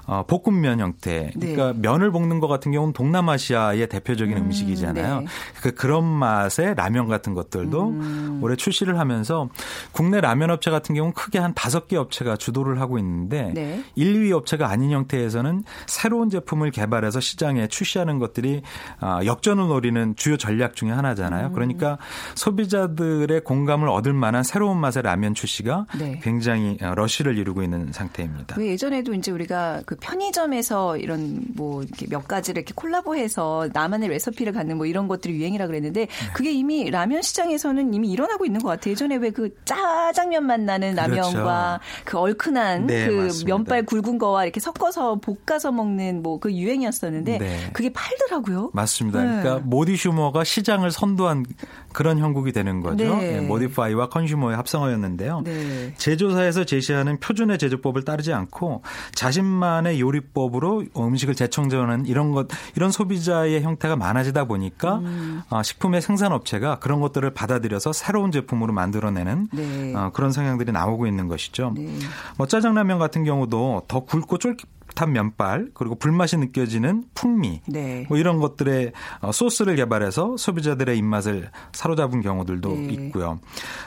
어, 0.06 0.24
볶음면 0.26 0.80
형태. 0.80 1.30
그러니까 1.34 1.72
네. 1.72 1.78
면을 1.78 2.10
볶는 2.10 2.40
것 2.40 2.48
같은 2.48 2.72
경우는 2.72 2.92
동남아시아의 2.94 3.88
대표적인 3.88 4.36
음, 4.36 4.50
식이잖아요 4.50 5.20
네. 5.20 5.26
그 5.62 5.72
그런 5.72 6.04
맛의 6.04 6.74
라면 6.80 7.08
같은 7.08 7.34
것들도 7.34 7.88
음. 7.88 8.40
올해 8.42 8.56
출시를 8.56 8.98
하면서 8.98 9.48
국내 9.92 10.20
라면 10.20 10.50
업체 10.50 10.70
같은 10.70 10.94
경우는 10.94 11.14
크게 11.14 11.38
한 11.38 11.54
다섯 11.54 11.88
개 11.88 11.96
업체가 11.96 12.36
주도를 12.36 12.80
하고 12.80 12.98
있는데 12.98 13.52
네. 13.54 13.82
1, 13.94 14.14
2위 14.14 14.32
업체가 14.32 14.68
아닌 14.68 14.90
형태에서는 14.90 15.64
새로운 15.86 16.30
제품을 16.30 16.70
개발해서 16.70 17.20
시장에 17.20 17.68
출시하는 17.68 18.18
것들이 18.18 18.62
어, 19.00 19.20
역전을 19.24 19.68
노리는 19.68 20.16
주요 20.16 20.36
전략 20.36 20.74
중의 20.74 20.94
하나잖아요. 20.94 21.48
음. 21.48 21.52
그러니까 21.52 21.98
소비자들의 22.34 23.42
공감을 23.44 23.88
얻을 23.88 24.12
만한 24.12 24.42
새로운 24.42 24.78
맛의 24.78 25.02
라면 25.02 25.34
출시가 25.34 25.86
네. 25.98 26.20
굉장히 26.22 26.78
어, 26.82 26.94
러쉬를 26.94 27.38
이루고 27.38 27.62
있는 27.62 27.92
상태입니다. 27.92 28.56
왜 28.58 28.68
예전에도 28.68 29.14
이제 29.14 29.30
우리가 29.30 29.82
그 29.86 29.96
편의점에서 30.00 30.96
이런 30.96 31.40
뭐 31.54 31.84
몇 32.08 32.26
가지를 32.26 32.60
이렇게 32.60 32.72
콜라보해서 32.74 33.68
나만의 33.72 34.08
레시피를 34.08 34.52
갖는 34.52 34.76
뭐 34.76 34.86
이런 34.86 35.08
것들이 35.08 35.34
유행이라 35.34 35.66
그랬는데 35.66 36.06
네. 36.06 36.32
그게 36.32 36.52
이미 36.52 36.69
이미 36.70 36.88
라면 36.90 37.20
시장에서는 37.22 37.92
이미 37.94 38.10
일어나고 38.12 38.46
있는 38.46 38.60
것 38.60 38.68
같아요. 38.68 38.92
예전에 38.92 39.16
왜 39.16 39.30
그 39.30 39.54
짜장면 39.64 40.44
맛 40.44 40.60
나는 40.60 40.94
라면과 40.96 41.80
그렇죠. 41.80 42.04
그 42.04 42.18
얼큰한 42.18 42.86
네, 42.88 43.06
그 43.06 43.12
맞습니다. 43.12 43.54
면발 43.56 43.86
굵은 43.86 44.18
거와 44.18 44.42
이렇게 44.44 44.58
섞어서 44.60 45.20
볶아서 45.20 45.70
먹는 45.72 46.22
뭐 46.22 46.40
그 46.40 46.52
유행이었었는데 46.54 47.38
네. 47.38 47.70
그게 47.72 47.92
팔더라고요. 47.92 48.70
맞습니다. 48.72 49.22
네. 49.22 49.42
그러니까 49.42 49.66
모디 49.66 49.96
슈머가 49.96 50.42
시장을 50.42 50.90
선도한 50.90 51.44
그런 51.92 52.18
형국이 52.18 52.52
되는 52.52 52.80
거죠. 52.80 53.16
네. 53.16 53.32
네, 53.32 53.40
모디파이와 53.40 54.08
컨슈머의 54.08 54.56
합성어였는데요. 54.56 55.42
네. 55.44 55.92
제조사에서 55.98 56.64
제시하는 56.64 57.18
표준의 57.20 57.58
제조법을 57.58 58.04
따르지 58.04 58.32
않고 58.32 58.82
자신만의 59.14 60.00
요리법으로 60.00 60.84
음식을 60.96 61.34
재청정하는 61.34 62.06
이런 62.06 62.30
것 62.32 62.48
이런 62.76 62.90
소비자의 62.90 63.62
형태가 63.62 63.96
많아지다 63.96 64.44
보니까 64.44 64.98
음. 64.98 65.42
어, 65.50 65.62
식품의 65.62 66.00
생산업체 66.00 66.59
가 66.60 66.78
그런 66.78 67.00
것들을 67.00 67.30
받아들여서 67.30 67.92
새로운 67.92 68.30
제품으로 68.30 68.72
만들어내는 68.72 69.48
네. 69.52 69.94
어, 69.94 70.10
그런 70.12 70.30
성향들이 70.30 70.72
나오고 70.72 71.06
있는 71.06 71.26
것이죠. 71.26 71.72
네. 71.74 71.88
뭐 72.36 72.46
짜장라면 72.46 72.98
같은 72.98 73.24
경우도 73.24 73.84
더 73.88 74.00
굵고 74.00 74.38
쫄깃 74.38 74.68
쫄깃한 74.90 75.12
면발 75.12 75.68
그리고 75.74 75.94
불맛이 75.94 76.36
느껴지는 76.36 77.04
풍미 77.14 77.60
네. 77.66 78.06
뭐 78.08 78.18
이런 78.18 78.38
것들의 78.38 78.92
어, 79.20 79.32
소스를 79.32 79.76
개발해서 79.76 80.36
소비자들의 80.36 80.96
입맛을 80.98 81.50
사로잡은 81.72 82.20
경우들도 82.20 82.68
네. 82.68 82.88
있고요. 82.94 83.40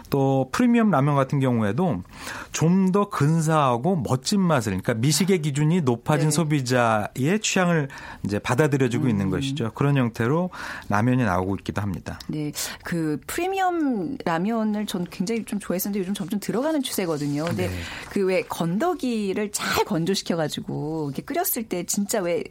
또 0.10 0.50
프리미엄 0.52 0.92
라면 0.92 1.16
같은 1.16 1.40
경우에도 1.40 2.02
좀 2.52 2.84
더 2.94 3.10
근사하고 3.10 3.96
멋진 3.96 4.40
맛을 4.40 4.72
그러니까 4.72 4.94
미식의 4.94 5.42
기준이 5.42 5.82
높아진 5.82 6.28
네. 6.28 6.32
소비자의 6.32 7.40
취향을 7.42 7.88
이제 8.24 8.38
받아들여주고 8.38 9.06
음. 9.06 9.10
있는 9.10 9.30
것이죠. 9.30 9.72
그런 9.74 9.98
형태로 9.98 10.52
라면이 10.90 11.24
나오고 11.24 11.56
있기도 11.58 11.82
합니다. 11.82 12.20
네, 12.28 12.52
그 12.84 13.20
프리미엄 13.26 14.18
라면을 14.26 14.86
전 14.86 15.06
굉장히 15.10 15.44
좀 15.46 15.60
좋아했었는데 15.60 16.00
요즘 16.02 16.14
점점 16.14 16.40
들어가는 16.40 16.84
추세거든요. 16.84 17.46
근데 17.46 17.68
네. 17.68 17.74
그왜 18.12 18.44
건더기를 18.44 19.52
잘 19.52 19.84
건조시켜가지고 19.86 20.93
이렇게 21.08 21.22
끓였을 21.22 21.64
때 21.64 21.84
진짜 21.86 22.20
왜 22.22 22.44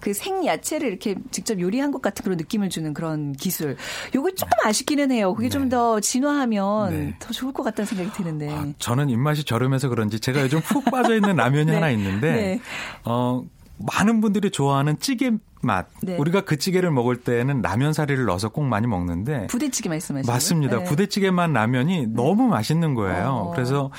그 0.00 0.12
생 0.14 0.44
야채를 0.44 0.88
이렇게 0.88 1.14
직접 1.30 1.60
요리한 1.60 1.90
것 1.92 2.02
같은 2.02 2.22
그런 2.22 2.36
느낌을 2.36 2.68
주는 2.70 2.92
그런 2.94 3.32
기술. 3.32 3.76
요거 4.14 4.30
조금 4.32 4.50
아쉽기는 4.64 5.10
해요. 5.12 5.34
그게 5.34 5.48
네. 5.48 5.50
좀더 5.50 6.00
진화하면 6.00 6.90
네. 6.90 7.16
더 7.18 7.32
좋을 7.32 7.52
것 7.52 7.62
같다는 7.62 7.86
생각이 7.86 8.12
드는데. 8.12 8.50
아, 8.50 8.66
저는 8.78 9.08
입맛이 9.10 9.44
저렴해서 9.44 9.88
그런지 9.88 10.20
제가 10.20 10.42
요즘 10.42 10.60
푹 10.60 10.84
빠져 10.86 11.14
있는 11.14 11.36
라면이 11.36 11.66
네. 11.70 11.74
하나 11.74 11.90
있는데 11.90 12.32
네. 12.32 12.60
어 13.04 13.42
많은 13.78 14.20
분들이 14.20 14.50
좋아하는 14.50 14.98
찌개 14.98 15.30
맛. 15.62 15.86
네. 16.02 16.16
우리가 16.16 16.42
그 16.42 16.58
찌개를 16.58 16.90
먹을 16.90 17.16
때는 17.16 17.62
라면 17.62 17.92
사리를 17.92 18.24
넣어서 18.24 18.48
꼭 18.48 18.64
많이 18.64 18.86
먹는데 18.86 19.46
부대찌개 19.48 19.88
말씀하시는 19.88 20.32
맞습니다. 20.32 20.78
네. 20.78 20.84
부대찌개만 20.84 21.52
라면이 21.52 22.06
네. 22.06 22.12
너무 22.14 22.48
맛있는 22.48 22.94
거예요. 22.94 23.28
어. 23.28 23.52
그래서 23.52 23.90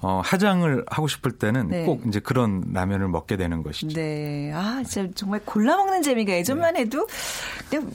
어, 0.00 0.22
화장을 0.24 0.84
하고 0.88 1.08
싶을 1.08 1.32
때는 1.32 1.68
네. 1.68 1.84
꼭 1.84 2.02
이제 2.06 2.20
그런 2.20 2.64
라면을 2.72 3.08
먹게 3.08 3.36
되는 3.36 3.62
것이죠. 3.62 3.94
네. 3.94 4.52
아, 4.54 4.82
진짜 4.86 5.10
정말 5.14 5.40
골라 5.44 5.76
먹는 5.76 6.02
재미가 6.02 6.32
예전만 6.34 6.74
네. 6.74 6.80
해도 6.80 7.06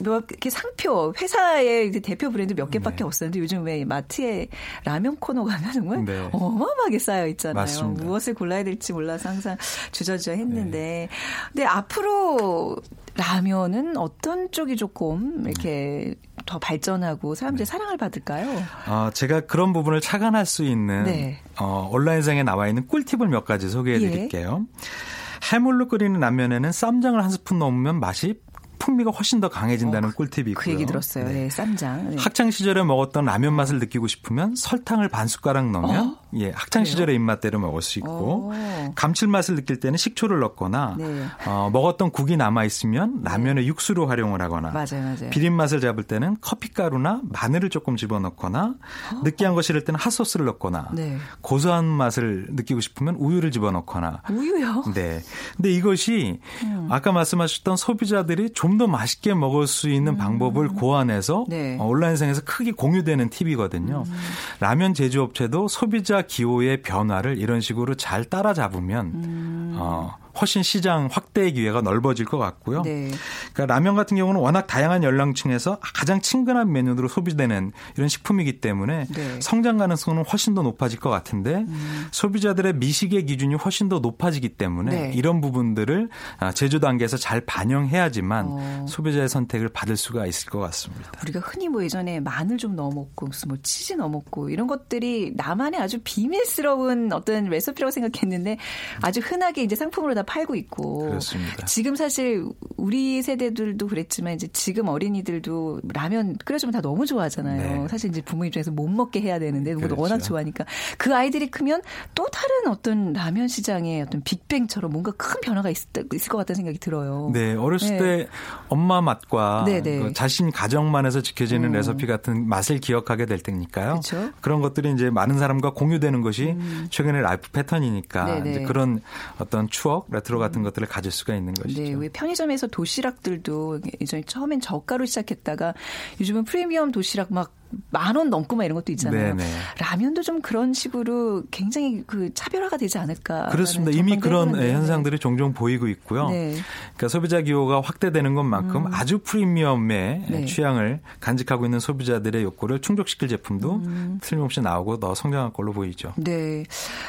뭐 0.04 0.22
이렇게 0.28 0.50
상표 0.50 1.12
회사의 1.18 1.92
대표 2.02 2.30
브랜드 2.30 2.54
몇 2.54 2.70
개밖에 2.70 2.98
네. 2.98 3.04
없었는데 3.04 3.38
요즘 3.40 3.64
왜 3.64 3.84
마트에 3.84 4.48
라면 4.84 5.16
코너 5.16 5.44
가면 5.44 5.72
정말 5.72 6.04
네. 6.04 6.28
어마어마하게 6.32 6.98
쌓여 6.98 7.26
있잖아요. 7.28 7.54
맞습니다. 7.62 8.04
무엇을 8.04 8.34
골라야 8.34 8.64
될지 8.64 8.92
몰라서 8.92 9.30
항상 9.30 9.56
주저주저 9.92 10.32
했는데 10.32 11.08
근데 11.52 11.64
앞으로 11.64 12.76
라면은 13.16 13.96
어떤 13.96 14.50
쪽이 14.50 14.76
조금 14.76 15.44
이렇게 15.46 16.14
더 16.46 16.58
발전하고 16.58 17.34
사람들이 17.34 17.64
네. 17.64 17.70
사랑을 17.70 17.96
받을까요? 17.96 18.60
어, 18.88 19.10
제가 19.14 19.42
그런 19.42 19.72
부분을 19.72 20.00
착안할 20.00 20.46
수 20.46 20.64
있는 20.64 21.04
네. 21.04 21.40
어, 21.58 21.88
온라인상에 21.92 22.42
나와 22.42 22.66
있는 22.68 22.88
꿀팁을 22.88 23.28
몇 23.28 23.44
가지 23.44 23.68
소개해 23.68 23.98
드릴게요. 23.98 24.66
예. 24.68 25.54
해물로 25.54 25.88
끓이는 25.88 26.18
라면에는 26.18 26.72
쌈장을 26.72 27.22
한 27.22 27.30
스푼 27.30 27.58
넣으면 27.58 28.00
맛이 28.00 28.40
풍미가 28.78 29.12
훨씬 29.12 29.40
더 29.40 29.48
강해진다는 29.48 30.10
어, 30.10 30.12
꿀팁이 30.12 30.50
있고요. 30.50 30.64
그 30.64 30.70
얘기 30.70 30.84
들었어요. 30.84 31.26
네, 31.26 31.32
네 31.32 31.50
쌈장. 31.50 32.10
네. 32.10 32.16
학창 32.18 32.50
시절에 32.50 32.82
먹었던 32.82 33.24
라면 33.24 33.54
맛을 33.54 33.78
느끼고 33.78 34.08
싶으면 34.08 34.54
설탕을 34.56 35.08
반 35.08 35.26
숟가락 35.26 35.70
넣으면 35.70 36.00
어? 36.00 36.23
예, 36.36 36.50
학창 36.50 36.84
시절의 36.84 37.16
입맛대로 37.16 37.58
먹을 37.58 37.80
수 37.80 37.98
있고 37.98 38.52
어. 38.52 38.92
감칠맛을 38.94 39.56
느낄 39.56 39.80
때는 39.80 39.96
식초를 39.96 40.40
넣거나 40.40 40.96
네. 40.98 41.24
어, 41.46 41.70
먹었던 41.72 42.10
국이 42.10 42.36
남아 42.36 42.64
있으면 42.64 43.22
라면의 43.22 43.66
육수로 43.68 44.06
활용을 44.06 44.42
하거나 44.42 44.70
맞아요, 44.70 45.02
맞아요. 45.02 45.30
비린 45.30 45.54
맛을 45.54 45.80
잡을 45.80 46.04
때는 46.04 46.36
커피가루나 46.40 47.22
마늘을 47.24 47.70
조금 47.70 47.96
집어넣거나 47.96 48.74
어? 49.14 49.20
느끼한 49.24 49.54
거 49.54 49.62
싫을 49.62 49.84
때는 49.84 49.98
핫소스를 49.98 50.44
넣거나 50.46 50.90
네. 50.92 51.16
고소한 51.40 51.86
맛을 51.86 52.48
느끼고 52.50 52.80
싶으면 52.80 53.16
우유를 53.16 53.50
집어넣거나 53.50 54.22
우유요? 54.30 54.84
네. 54.94 55.20
근데 55.56 55.72
이것이 55.72 56.40
음. 56.64 56.88
아까 56.90 57.12
말씀하셨던 57.12 57.76
소비자들이 57.76 58.50
좀 58.50 58.74
좀더 58.74 58.86
맛있게 58.86 59.34
먹을 59.34 59.66
수 59.66 59.88
있는 59.88 60.14
음. 60.14 60.18
방법을 60.18 60.68
고안해서 60.68 61.46
네. 61.48 61.76
어, 61.78 61.86
온라인상에서 61.86 62.42
크게 62.44 62.72
공유되는 62.72 63.30
팁이거든요. 63.30 64.04
음. 64.06 64.14
라면 64.60 64.94
제조업체도 64.94 65.68
소비자 65.68 66.22
기호의 66.26 66.82
변화를 66.82 67.38
이런 67.38 67.60
식으로 67.60 67.94
잘 67.94 68.24
따라잡으면 68.24 69.06
음. 69.06 69.76
어, 69.78 70.16
훨씬 70.40 70.62
시장 70.62 71.08
확대의 71.10 71.52
기회가 71.52 71.80
넓어질 71.80 72.24
것 72.24 72.38
같고요. 72.38 72.82
네. 72.82 73.10
그러니까 73.52 73.74
라면 73.74 73.94
같은 73.94 74.16
경우는 74.16 74.40
워낙 74.40 74.66
다양한 74.66 75.02
연령층에서 75.02 75.78
가장 75.80 76.20
친근한 76.20 76.72
메뉴로 76.72 77.08
소비되는 77.08 77.72
이런 77.96 78.08
식품이기 78.08 78.60
때문에 78.60 79.06
네. 79.06 79.40
성장 79.40 79.78
가능성은 79.78 80.24
훨씬 80.24 80.54
더 80.54 80.62
높아질 80.62 80.98
것 81.00 81.10
같은데 81.10 81.56
음. 81.56 82.06
소비자들의 82.10 82.74
미식의 82.74 83.26
기준이 83.26 83.54
훨씬 83.54 83.88
더 83.88 83.98
높아지기 84.00 84.50
때문에 84.50 84.90
네. 84.90 85.12
이런 85.14 85.40
부분들을 85.40 86.08
아, 86.38 86.52
제조 86.52 86.80
단계에서 86.80 87.16
잘 87.16 87.40
반영해야지만 87.40 88.46
어. 88.48 88.86
소비자의 88.88 89.28
선택을 89.28 89.68
받을 89.68 89.96
수가 89.96 90.26
있을 90.26 90.50
것 90.50 90.58
같습니다. 90.58 91.12
우리가 91.22 91.40
흔히 91.40 91.68
뭐 91.68 91.82
예전에 91.82 92.20
마늘 92.20 92.58
좀 92.58 92.74
넣어 92.76 92.90
먹고 92.90 93.26
무슨 93.26 93.48
뭐 93.48 93.58
치즈 93.62 93.94
넣어 93.94 94.08
먹고 94.08 94.50
이런 94.50 94.66
것들이 94.66 95.32
나만의 95.36 95.80
아주 95.80 95.98
비밀스러운 96.02 97.12
어떤 97.12 97.44
레시피라고 97.44 97.90
생각했는데 97.90 98.58
아주 99.00 99.20
흔하게 99.20 99.62
이제 99.62 99.76
상품으로 99.76 100.14
다 100.14 100.23
팔고 100.24 100.54
있고 100.56 100.98
그렇습니다. 100.98 101.66
지금 101.66 101.96
사실 101.96 102.44
우리 102.76 103.22
세대들도 103.22 103.86
그랬지만 103.86 104.34
이제 104.34 104.48
지금 104.48 104.88
어린이들도 104.88 105.82
라면 105.92 106.36
끓여주면 106.44 106.72
다 106.72 106.80
너무 106.80 107.06
좋아하잖아요. 107.06 107.82
네. 107.82 107.88
사실 107.88 108.10
이제 108.10 108.20
부모 108.22 108.44
입장에서 108.44 108.70
못 108.70 108.88
먹게 108.88 109.20
해야 109.20 109.38
되는데 109.38 109.74
그렇죠. 109.74 110.00
워낙 110.00 110.18
좋아하니까 110.18 110.64
그 110.98 111.14
아이들이 111.14 111.50
크면 111.50 111.82
또 112.14 112.26
다른 112.32 112.68
어떤 112.68 113.12
라면 113.12 113.48
시장의 113.48 114.02
어떤 114.02 114.22
빅뱅처럼 114.22 114.90
뭔가 114.90 115.12
큰 115.12 115.40
변화가 115.40 115.70
있을, 115.70 115.88
있을 116.12 116.28
것 116.28 116.38
같다는 116.38 116.56
생각이 116.56 116.78
들어요. 116.78 117.30
네, 117.32 117.54
어렸을 117.54 117.96
네. 117.96 117.98
때 117.98 118.28
엄마 118.68 119.00
맛과 119.00 119.64
네, 119.66 119.82
네. 119.82 119.98
그 119.98 120.12
자신 120.12 120.50
가정만에서 120.50 121.22
지켜지는 121.22 121.70
음. 121.70 121.72
레시피 121.72 122.06
같은 122.06 122.48
맛을 122.48 122.78
기억하게 122.78 123.26
될 123.26 123.38
테니까요. 123.38 124.00
그렇죠? 124.00 124.30
그런 124.40 124.60
것들이 124.60 124.92
이제 124.92 125.10
많은 125.10 125.38
사람과 125.38 125.70
공유되는 125.70 126.22
것이 126.22 126.50
음. 126.50 126.86
최근의 126.90 127.22
life 127.22 127.50
패턴이니까 127.50 128.40
네, 128.40 128.62
그런 128.64 129.00
어떤 129.38 129.68
추억 129.68 130.06
레트로 130.14 130.38
같은 130.38 130.60
음. 130.60 130.64
것들을 130.64 130.88
가질 130.88 131.12
수가 131.12 131.34
있는 131.34 131.54
것이죠. 131.54 131.82
네, 131.82 131.94
왜 131.94 132.08
편의점에서 132.08 132.66
도시락들도 132.68 133.80
예전에 134.00 134.22
처음엔 134.26 134.60
저가로 134.60 135.04
시작했다가 135.06 135.74
요즘은 136.20 136.44
프리미엄 136.44 136.92
도시락 136.92 137.32
막 137.32 137.52
만 137.90 138.14
원 138.16 138.30
넘고 138.30 138.56
막 138.56 138.64
이런 138.64 138.74
것도 138.76 138.92
있잖아요. 138.92 139.34
네네. 139.34 139.50
라면도 139.78 140.22
좀 140.22 140.40
그런 140.40 140.72
식으로 140.72 141.42
굉장히 141.50 142.02
그 142.06 142.32
차별화가 142.32 142.76
되지 142.76 142.98
않을까. 142.98 143.48
그렇습니다. 143.48 143.90
이미 143.96 144.18
그런 144.18 144.56
예, 144.62 144.72
현상들이 144.72 145.18
종종 145.18 145.52
보이고 145.52 145.88
있고요. 145.88 146.28
네. 146.30 146.54
그러니까 146.94 147.08
소비자 147.08 147.40
기호가 147.40 147.80
확대되는 147.80 148.34
것만큼 148.34 148.86
음. 148.86 148.94
아주 148.94 149.18
프리미엄의 149.18 150.24
네. 150.28 150.44
취향을 150.44 151.00
간직하고 151.20 151.64
있는 151.64 151.80
소비자들의 151.80 152.42
욕구를 152.42 152.80
충족시킬 152.80 153.28
제품도 153.28 153.72
음. 153.84 154.18
틀림없이 154.22 154.60
나오고 154.60 155.00
더 155.00 155.14
성장할 155.14 155.52
걸로 155.52 155.72
보이죠. 155.72 156.12
네. 156.16 156.64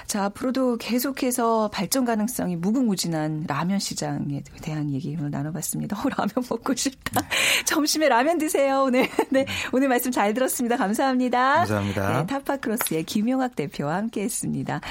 자, 0.08 0.26
앞으로도 0.26 0.78
계속해서 0.78 1.70
발전 1.72 2.06
가능성이 2.06 2.56
무궁무진한 2.56 3.46
라면 3.48 3.80
시장에 3.80 4.44
대한 4.62 4.92
얘기 4.92 5.16
를 5.16 5.30
나눠봤습니다. 5.30 5.98
어, 5.98 6.10
라면 6.10 6.30
먹고 6.50 6.74
싶다. 6.76 7.22
네. 7.22 7.28
점심에 7.66 8.10
라면 8.10 8.38
드세요, 8.38 8.84
오늘. 8.88 9.08
네. 9.30 9.46
오늘 9.72 9.88
말씀 9.88 10.12
잘 10.12 10.34
들었습니다. 10.34 10.55
들었습니다. 10.56 10.78
감사합니다. 10.78 11.56
감사합니다. 11.58 12.22
네, 12.22 12.28
타파크로스의 12.28 13.04
김용학 13.04 13.56
대표와 13.56 13.96
함께했습니다. 13.96 14.82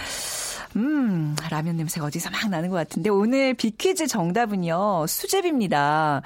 음, 0.77 1.37
라면 1.51 1.77
냄새가 1.77 2.07
어디서 2.07 2.31
막 2.31 2.51
나는 2.51 2.69
것 2.69 2.77
같은데 2.77 3.09
오늘 3.09 3.55
비퀴즈 3.55 4.07
정답은요. 4.07 5.07
수제비입니다. 5.07 6.23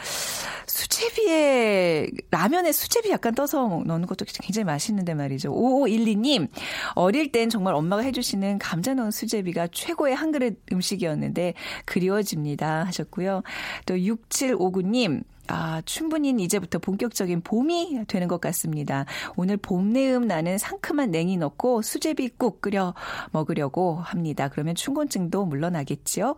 수제비에 0.67 2.09
라면에 2.31 2.73
수제비 2.73 3.11
약간 3.11 3.35
떠서 3.35 3.83
넣는 3.85 4.07
것도 4.07 4.25
굉장히 4.41 4.65
맛있는데 4.65 5.15
말이죠. 5.15 5.53
5512님 5.53 6.49
어릴 6.95 7.31
땐 7.31 7.51
정말 7.51 7.75
엄마가 7.75 8.03
해 8.03 8.11
주시는 8.11 8.59
감자 8.59 8.95
넣은 8.95 9.11
수제비가 9.11 9.69
최고의 9.69 10.15
한 10.15 10.33
그릇 10.33 10.59
음식이었는데 10.73 11.55
그리워집니다 11.85 12.85
하셨고요. 12.85 13.43
또 13.87 13.95
6759님 13.95 15.23
아, 15.49 15.83
충분히 15.85 16.31
이제부터 16.31 16.79
본격적인 16.79 17.41
봄이 17.43 18.05
되는 18.07 18.29
것 18.29 18.41
같습니다. 18.41 19.07
오늘 19.37 19.57
봄내음 19.57 20.27
나는 20.27 20.59
상큼한 20.59 21.11
냉이 21.11 21.37
넣고 21.39 21.83
수제비국 21.83 22.61
끓여 22.61 22.95
먹으려고 23.33 23.97
합니다. 23.97 24.49
그러면 24.49 24.75
춘곤증도 24.75 25.47
물러나겠죠. 25.47 26.37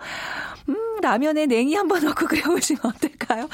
음, 0.68 1.00
라면에 1.00 1.46
냉이 1.46 1.74
한번 1.74 2.04
넣고 2.04 2.26
끓여보시면 2.28 2.80
어떨까요? 2.84 3.48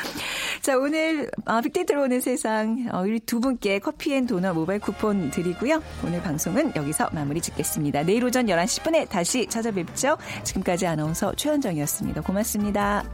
자, 0.63 0.77
오늘 0.77 1.31
아, 1.45 1.61
빅데이터로 1.61 2.03
오는 2.03 2.21
세상 2.21 2.89
어, 2.93 3.01
우리 3.01 3.21
두 3.21 3.41
분께 3.41 3.79
커피앤도넛 3.79 4.55
모바일 4.55 4.81
쿠폰 4.81 5.31
드리고요. 5.31 5.83
오늘 6.05 6.23
방송은 6.23 6.75
여기서 6.77 7.11
마무리 7.13 7.41
짓겠습니다. 7.41 8.03
내일 8.03 8.25
오전 8.25 8.47
11시 8.47 8.83
10분에 8.83 9.09
다시 9.09 9.47
찾아뵙죠. 9.47 10.17
지금까지 10.45 10.87
아나운서 10.87 11.35
최현정이었습니다. 11.35 12.21
고맙습니다. 12.23 13.05